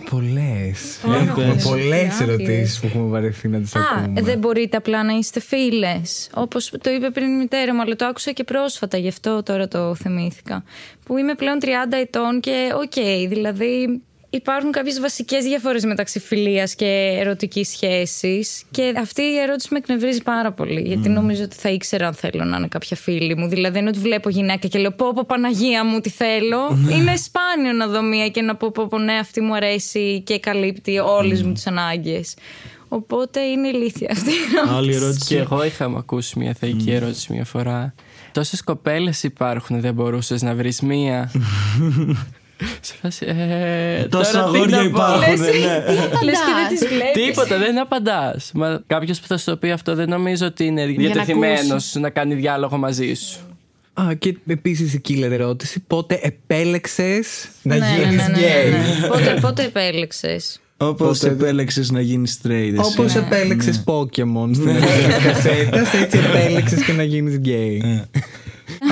[0.10, 1.00] Πολλές.
[1.08, 1.64] Πάρα πολλές.
[1.64, 2.48] Πολλές Άπειρες.
[2.48, 4.22] ερωτήσεις που έχουμε βαρεθεί να τις Α, ακούμε.
[4.22, 6.30] δεν μπορείτε απλά να είστε φίλες.
[6.34, 9.68] Όπως το είπε πριν η μητέρα μου, αλλά το άκουσα και πρόσφατα, γι' αυτό τώρα
[9.68, 10.64] το θυμήθηκα.
[11.06, 11.68] Που είμαι πλέον 30
[12.02, 14.02] ετών και οκ, δηλαδή
[14.38, 18.64] υπάρχουν κάποιες βασικές διαφορές μεταξύ φιλίας και ερωτικής σχέσης.
[18.72, 20.82] Και αυτή η ερώτηση με εκνευρίζει πάρα πολύ.
[20.82, 23.48] Γιατί νομίζω ότι θα ήξερα αν θέλω να είναι κάποια φίλη μου.
[23.48, 26.78] Δηλαδή, είναι ότι βλέπω γυναίκα και λέω Πω, πω Παναγία μου, τι θέλω.
[26.92, 30.40] είναι σπάνιο να δω μία και να πω, πω, πω ναι, αυτή μου αρέσει και
[30.40, 32.34] καλύπτει όλες μου τις ανάγκες.
[32.88, 34.76] Οπότε είναι ηλίθια αυτή η ερώτηση.
[34.76, 35.36] Άλλη Και ερώτηση.
[35.36, 37.94] εγώ είχα ακούσει μια θεϊκή ερώτηση μια φορά.
[38.32, 41.32] Τόσες κοπέλες υπάρχουν, δεν μπορούσες να βρεις μία;
[42.82, 43.26] Σε φάση.
[43.30, 44.88] Ε, Τόσα τώρα τι αγόρια να πω.
[44.90, 45.48] υπάρχουν, ναι.
[46.26, 47.26] Λες και δεν τις βλέπεις.
[47.26, 48.52] Τίποτα, δεν απαντάς.
[48.54, 52.34] Μα κάποιος που θα σου το πει αυτό δεν νομίζω ότι είναι διατεθειμένος να κάνει
[52.36, 53.40] διάλογο μαζί σου.
[54.02, 55.80] Α, και επίσης η killer ερώτηση.
[55.88, 58.72] Πότε επέλεξες να Ναι, ναι, γίνεις ναι, ναι, γκέι.
[58.72, 59.08] ναι, ναι.
[59.08, 62.74] Πότε, πότε επέλεξες; Όπως επέλεξες να γίνεις straight.
[62.78, 68.04] εσύ; Όπως επέλεξες Pokémon στην αρχή της κασέτας, έτσι επέλεξες και να γίνεις γκέι.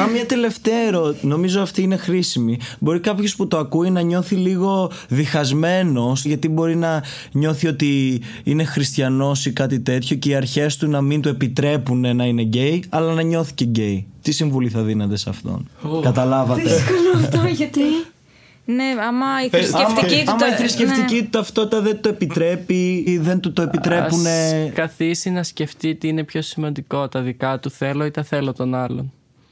[0.02, 1.28] Α, μια τελευταία ερώτηση.
[1.28, 2.60] Νομίζω αυτή είναι χρήσιμη.
[2.80, 8.64] Μπορεί κάποιος που το ακούει να νιώθει λίγο διχασμένος, γιατί μπορεί να νιώθει ότι είναι
[8.64, 12.84] χριστιανός ή κάτι τέτοιο και οι αρχές του να μην του επιτρέπουν να είναι γκέι,
[12.90, 14.06] αλλά να νιώθει και γκέι.
[14.22, 15.70] Τι συμβουλή θα δίνατε σε αυτόν;
[16.02, 16.70] Καταλάβατε.
[17.16, 17.82] αυτό γιατί;
[18.66, 20.32] Ναι, άμα η Ε, θρησκευτική άμα, του.
[20.32, 21.22] άμα η τα- θρησκευτική ναι.
[21.22, 24.26] του ταυτότητα δεν το επιτρέπει ή δεν του το επιτρέπουν.
[24.28, 28.54] Ας καθίσει να σκεφτεί τι είναι πιο σημαντικό, τα δικά του θέλω ή τα θέλω
[28.54, 29.12] των άλλων.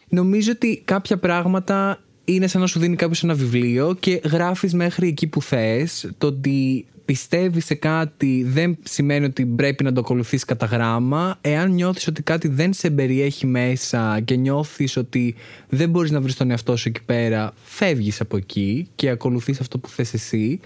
[0.10, 5.08] Νομίζω ότι κάποια πράγματα είναι σαν να σου δίνει κάποιος ένα βιβλίο και γράφεις μέχρι
[5.08, 6.10] εκεί που θες.
[6.18, 11.38] Το ότι πιστεύεις σε κάτι δεν σημαίνει ότι πρέπει να το ακολουθείς κατά γράμμα.
[11.42, 15.36] Εάν νιώθεις ότι κάτι δεν σε περιέχει μέσα και νιώθεις ότι
[15.70, 19.78] δεν μπορείς να βρεις τον εαυτό σου εκεί πέρα, φεύγεις από εκεί και ακολουθείς αυτό
[19.78, 20.60] που θες εσύ.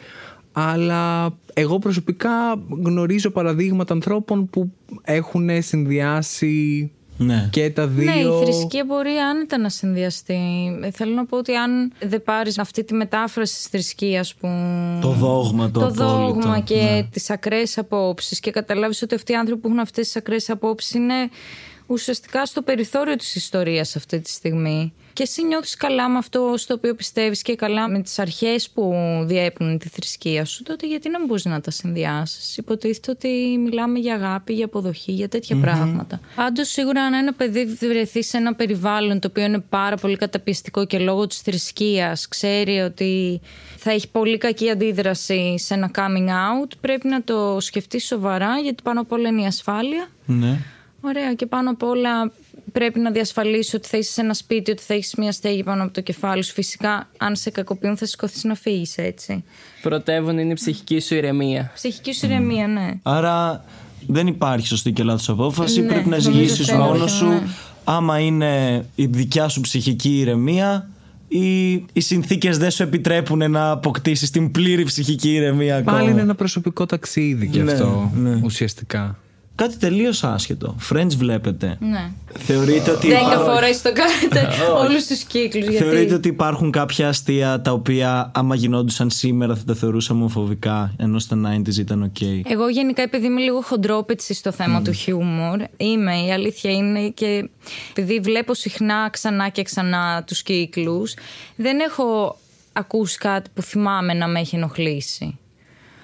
[0.51, 2.29] Αλλά εγώ προσωπικά
[2.83, 4.71] γνωρίζω παραδείγματα ανθρώπων που
[5.01, 6.91] έχουν συνδυάσει
[7.25, 7.47] Ναι.
[7.51, 8.03] και τα δύο.
[8.05, 10.39] Ναι, η θρησκεία μπορεί άνετα να συνδυαστεί.
[10.83, 14.47] Ε, Θέλω να πω ότι αν δεν πάρεις αυτή τη μετάφραση της θρησκείας που.
[15.01, 16.05] Το δόγμα το Το απόλυτο.
[16.33, 17.01] δόγμα και Ναι.
[17.03, 20.49] τις τις ακραίες απόψεις και καταλάβεις ότι αυτοί οι άνθρωποι που έχουν αυτές τις ακραίες
[20.49, 21.13] απόψεις είναι
[21.87, 24.93] ουσιαστικά στο περιθώριο της ιστορίας αυτή τη στιγμή.
[25.13, 28.93] Και εσύ νιώθεις καλά με αυτό στο οποίο πιστεύεις και καλά με τις αρχές που
[29.25, 33.99] διέπουν τη θρησκεία σου, τότε γιατί να μην μπορείς να τα συνδυάσεις; Υποτίθεται ότι μιλάμε
[33.99, 36.19] για αγάπη, για αποδοχή, για τέτοια πράγματα.
[36.35, 40.85] Πάντως, σίγουρα, αν ένα παιδί βρεθεί σε ένα περιβάλλον το οποίο είναι πάρα πολύ καταπιεστικό
[40.85, 43.41] και λόγω της θρησκείας ξέρει ότι
[43.77, 48.83] θα έχει πολύ κακή αντίδραση σε ένα coming out, πρέπει να το σκεφτείς σοβαρά, γιατί
[48.83, 50.07] πάνω απ' όλα είναι η ασφάλεια.
[50.25, 50.59] Ναι.
[51.05, 52.31] Ωραία, και πάνω απ' όλα
[52.71, 55.83] πρέπει να διασφαλίσει ότι θα είσαι σε ένα σπίτι, ότι θα έχεις μια στέγη πάνω
[55.83, 56.53] από το κεφάλι σου.
[56.53, 59.43] Φυσικά, αν σε κακοποιούν, θα σηκωθείς να φύγεις, έτσι.
[59.81, 61.71] Πρωτεύον είναι η ψυχική σου ηρεμία.
[61.73, 62.89] Ψυχική σου ηρεμία, ναι.
[63.03, 63.65] Άρα
[64.07, 65.81] δεν υπάρχει σωστή και λάθος απόφαση.
[65.81, 67.09] Ναι, πρέπει να νομίζω ζυγίσεις θέλω, μόνο ναι.
[67.09, 67.41] σου
[67.83, 70.89] άμα είναι η δικιά σου ψυχική ηρεμία
[71.27, 75.97] ή οι συνθήκες δεν σου επιτρέπουν να αποκτήσεις την πλήρη ψυχική ηρεμία ακόμα.
[75.97, 78.39] Πάλι είναι ένα προσωπικό ταξίδι και Ναι, αυτό ναι.
[78.43, 79.17] ουσιαστικά.
[79.55, 80.75] Κάτι τελείως άσχετο.
[80.91, 81.77] Friends βλέπετε.
[81.79, 82.11] ναι.
[82.37, 83.07] Θεωρείτε ότι...
[83.07, 84.53] Δέκα υπάρχουν- φορέ το κάνετε
[84.89, 85.67] όλους τους κύκλους.
[85.67, 85.83] Γιατί...
[85.83, 91.19] Θεωρείτε ότι υπάρχουν κάποια αστεία τα οποία άμα γινόντουσαν σήμερα θα τα θεωρούσαμε ομοφοβικά ενώ
[91.19, 96.15] στα 90s ήταν οκ; Εγώ γενικά επειδή είμαι λίγο χοντρόπετση στο θέμα του χιούμορ Είμαι,
[96.25, 97.49] η αλήθεια είναι και
[97.91, 101.13] επειδή βλέπω συχνά ξανά και ξανά τους κύκλους
[101.55, 102.37] Δεν έχω
[102.73, 105.37] ακούσει κάτι που θυμάμαι να με έχει ενοχλήσει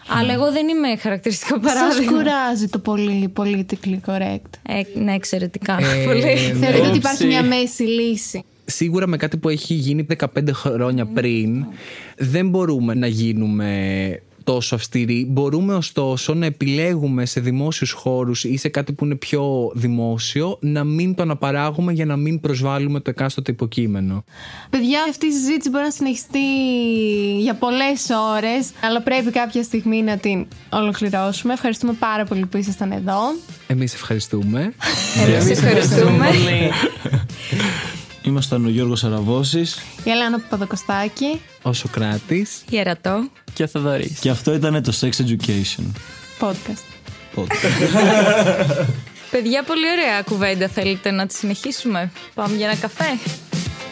[0.10, 4.50] Αλλά εγώ δεν είμαι χαρακτηριστικό Σας παράδειγμα κουράζει το πολύ politically correct.
[4.68, 6.98] ε, Ναι, εξαιρετικά Ε, πολύ Θεωρείτε ότι Όψι.
[6.98, 11.66] υπάρχει μια μέση λύση; Σίγουρα με κάτι που έχει γίνει 15 χρόνια πριν
[12.18, 13.68] δεν μπορούμε να γίνουμε
[14.52, 15.26] τόσο αυστηροί.
[15.30, 20.84] Μπορούμε ωστόσο να επιλέγουμε σε δημόσιους χώρους ή σε κάτι που είναι πιο δημόσιο να
[20.84, 24.24] μην το αναπαράγουμε για να μην προσβάλλουμε το εκάστοτε υποκείμενο.
[24.70, 26.40] Παιδιά, αυτή η συζήτηση μπορεί να συνεχιστεί
[27.40, 31.54] για πολλές ώρες, αλλά πρέπει κάποια στιγμή να την ολοκληρώσουμε.
[31.54, 33.20] Ευχαριστούμε πάρα πολύ που ήσασταν εδώ.
[33.68, 34.74] Εμείς ευχαριστούμε.
[35.26, 36.72] Εμείς ευχαριστούμε Πολύ.
[38.24, 42.62] Ήμασταν ο Γιώργος Αραβώσης Η Ελένα Παπαδοκοστάκη, Ο Σοκράτης.
[42.70, 44.20] Ιερατό και ο Θοδωρής.
[44.20, 45.84] και αυτό ήταν το Sex Education.
[46.40, 46.84] podcast.
[49.32, 53.18] Παιδιά, πολύ ωραία κουβέντα θέλετε να τη συνεχίσουμε Πάμε για ένα καφέ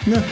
[0.06, 0.24] Ναι.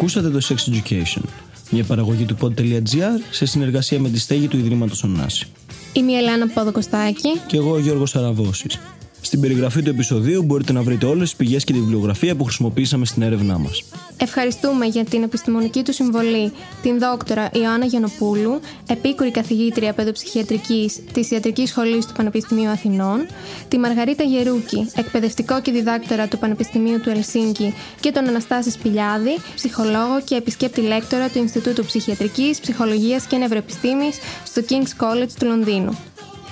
[0.00, 1.22] Ακούσατε το Sex Education,
[1.70, 5.46] μια παραγωγή του pod.gr σε συνεργασία με τη στέγη του Ιδρύματος Ωνάση.
[5.92, 7.28] Είμαι η Ελένα Παπαδοκοστάκη.
[7.46, 8.78] Και εγώ ο Γιώργος Αραβώσης.
[9.20, 13.06] Στην περιγραφή του επεισοδίου μπορείτε να βρείτε όλες τις πηγές και τη βιβλιογραφία που χρησιμοποίησαμε
[13.06, 13.82] στην έρευνά μας.
[14.16, 16.52] Ευχαριστούμε για την επιστημονική του συμβολή
[16.82, 23.26] την δόκτωρα Ιωάννα Γιανοπούλου, επίκουρη καθηγήτρια παιδοψυχιατρικής της Ιατρικής Σχολής του Πανεπιστημίου Αθηνών,
[23.68, 30.20] τη Μαργαρίτα Γερούκη, εκπαιδευτικό και διδάκτορα του Πανεπιστημίου του Ελσίνκη και τον Αναστάση Σπηλιάδη, ψυχολόγο
[30.24, 35.98] και επισκέπτη λέκτορα του Ινστιτούτου Ψυχιατρικής, Ψυχολογίας και Νευροεπιστήμης στο King's College του Λονδίνου.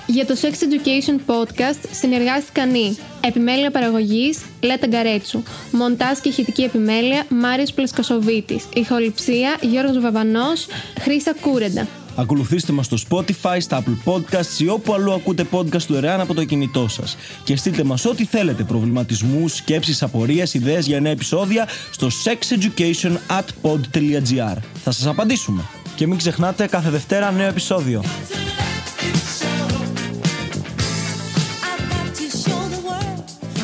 [0.07, 7.25] Για το Sex Education Podcast συνεργάστηκαν οι Επιμέλεια παραγωγής Λέτα Γκαρέτσου Μοντάζ και ηχητική επιμέλεια
[7.29, 10.65] Μάριος Πλασκοσοβίτης Ηχοληψία Γιώργος Βαβανός
[10.99, 11.87] Χρύσα Κούρεντα
[12.19, 16.43] Ακολουθήστε μας στο Spotify, στα Apple Podcasts ή όπου αλλού ακούτε podcast δωρεάν από το
[16.43, 17.17] κινητό σας.
[17.43, 23.45] Και στείλτε μας ό,τι θέλετε, προβληματισμούς, σκέψεις, απορίες, ιδέες για νέα επεισόδια στο sexeducation at
[23.61, 24.57] pod.gr.
[24.83, 25.63] Θα σας απαντήσουμε.
[25.95, 28.03] Και μην ξεχνάτε κάθε Δευτέρα νέο επεισόδιο.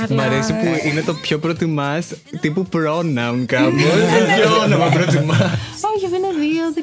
[0.09, 2.05] Μ' αρέσει που είναι το πιο προτιμάς
[2.41, 3.81] τύπου pronoun κάπως.
[4.37, 5.39] Ποιο όνομα προτιμάς;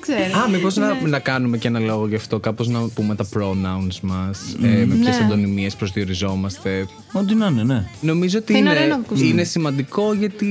[0.03, 0.45] Όχι, δεν είναι δύο, δεν ξέρω ξέρω.
[0.45, 0.87] Α, μήπως Ναι.
[1.03, 4.67] να, να κάνουμε και ένα λόγο γι' αυτό, κάπως να πούμε τα pronouns μας, ε,
[4.85, 5.25] με ποιες Ναι.
[5.25, 6.87] αντωνυμίες προσδιοριζόμαστε.
[7.13, 7.85] Ό,τι να είναι, ναι.
[8.01, 9.29] Νομίζω ότι Θα είναι είναι, ωραίο να ακούσουμε.
[9.29, 10.47] είναι σημαντικό γιατί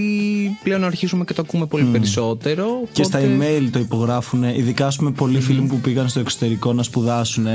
[0.63, 2.87] πλέον αρχίζουμε και το ακούμε πολύ περισσότερο.
[2.91, 6.19] Και στα οπότε- email το υπογράφουν, ειδικά ας πούμε πολλοί φίλοι μου που πήγαν στο
[6.19, 7.45] εξωτερικό να σπουδάσουν,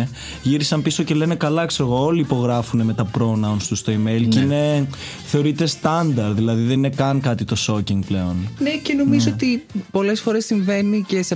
[0.42, 4.26] γύρισαν πίσω και λένε καλά, ξέρω εγώ, όλοι υπογράφουν με τα pronouns τους στο email
[4.28, 4.88] και είναι,
[5.26, 8.36] θεωρείται standard, δηλαδή δεν είναι καν κάτι το shocking πλέον.
[8.58, 11.34] Ναι, και νομίζω ότι πολλές φορές συμβαίνει και σε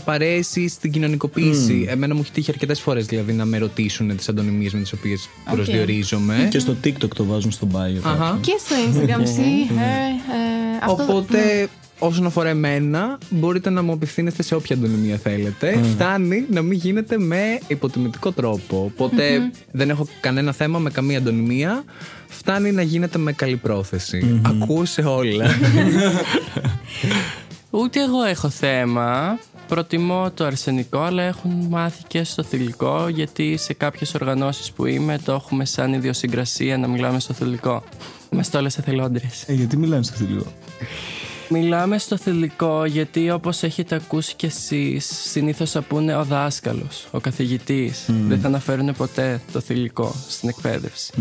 [0.55, 1.87] παρέσει στην κοινωνικοποίηση.
[1.89, 5.29] Εμένα μου έχει τύχει αρκετές φορές δηλαδή να με ρωτήσουν τις αντωνυμίες με τις οποίες
[5.55, 6.49] προσδιορίζομαι.
[6.51, 8.01] Και στο TikTok το βάζουν στο bio.
[8.03, 8.39] Αχα.
[8.41, 11.69] Και στο Instagram, she, her, ε, αυτό- Οπότε,
[11.99, 15.81] όσον αφορά εμένα, μπορείτε να μου απευθύνεστε σε όποια αντωνυμία θέλετε.
[15.93, 18.93] Φτάνει να μην γίνεται με υποτιμητικό τρόπο.
[18.95, 21.85] Οπότε, δεν έχω κανένα θέμα με καμία αντωνυμία.
[22.29, 24.41] Φτάνει να γίνεται με καλή πρόθεση.
[24.45, 25.47] Ακούω σε όλα.
[27.71, 29.39] Ούτε εγώ έχω θέμα.
[29.69, 35.19] Προτιμώ το αρσενικό, αλλά έχουν μάθει και στο θηλυκό, γιατί σε κάποιες οργανώσεις που είμαι
[35.25, 37.83] το έχουμε σαν ιδιοσυγκρασία να μιλάμε στο θηλυκό.
[38.31, 39.45] Είμαστε όλες εθελόντρες.
[39.47, 40.53] Ε, γιατί μιλάνε στο θηλυκό;
[41.49, 47.21] Μιλάμε στο θηλυκό γιατί όπως έχετε ακούσει κι εσείς συνήθως θα πούνε ο δάσκαλος, ο
[47.21, 48.05] καθηγητής.
[48.29, 51.13] Δεν θα αναφέρουν ποτέ το θηλυκό στην εκπαίδευση.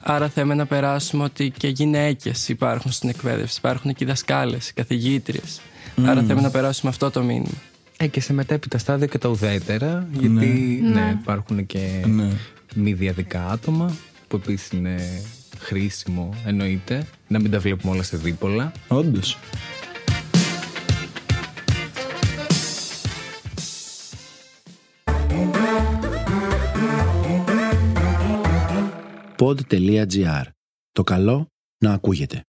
[0.00, 3.56] Άρα θέλουμε να περάσουμε ότι και γυναίκες υπάρχουν στην εκπαίδευση.
[3.58, 5.60] Υπάρχουν και οι δασκάλες, οι καθηγήτριες.
[6.04, 7.60] Άρα θέλουμε να περάσουμε αυτό το μήνυμα.
[8.02, 10.08] Ε, και σε μετέπειτα στάδια και τα ουδέτερα.
[10.12, 12.28] Γιατί ναι, υπάρχουν και Ναι.
[12.74, 13.96] μη διαδικά άτομα
[14.28, 14.96] που επίσης είναι
[15.58, 17.06] χρήσιμο, εννοείται.
[17.28, 18.72] Να μην τα βλέπουμε όλα σε δίπολα.
[18.88, 19.38] Όντως.
[29.36, 30.42] pod.gr.
[30.92, 31.46] Το καλό
[31.78, 32.44] να ακούγεται.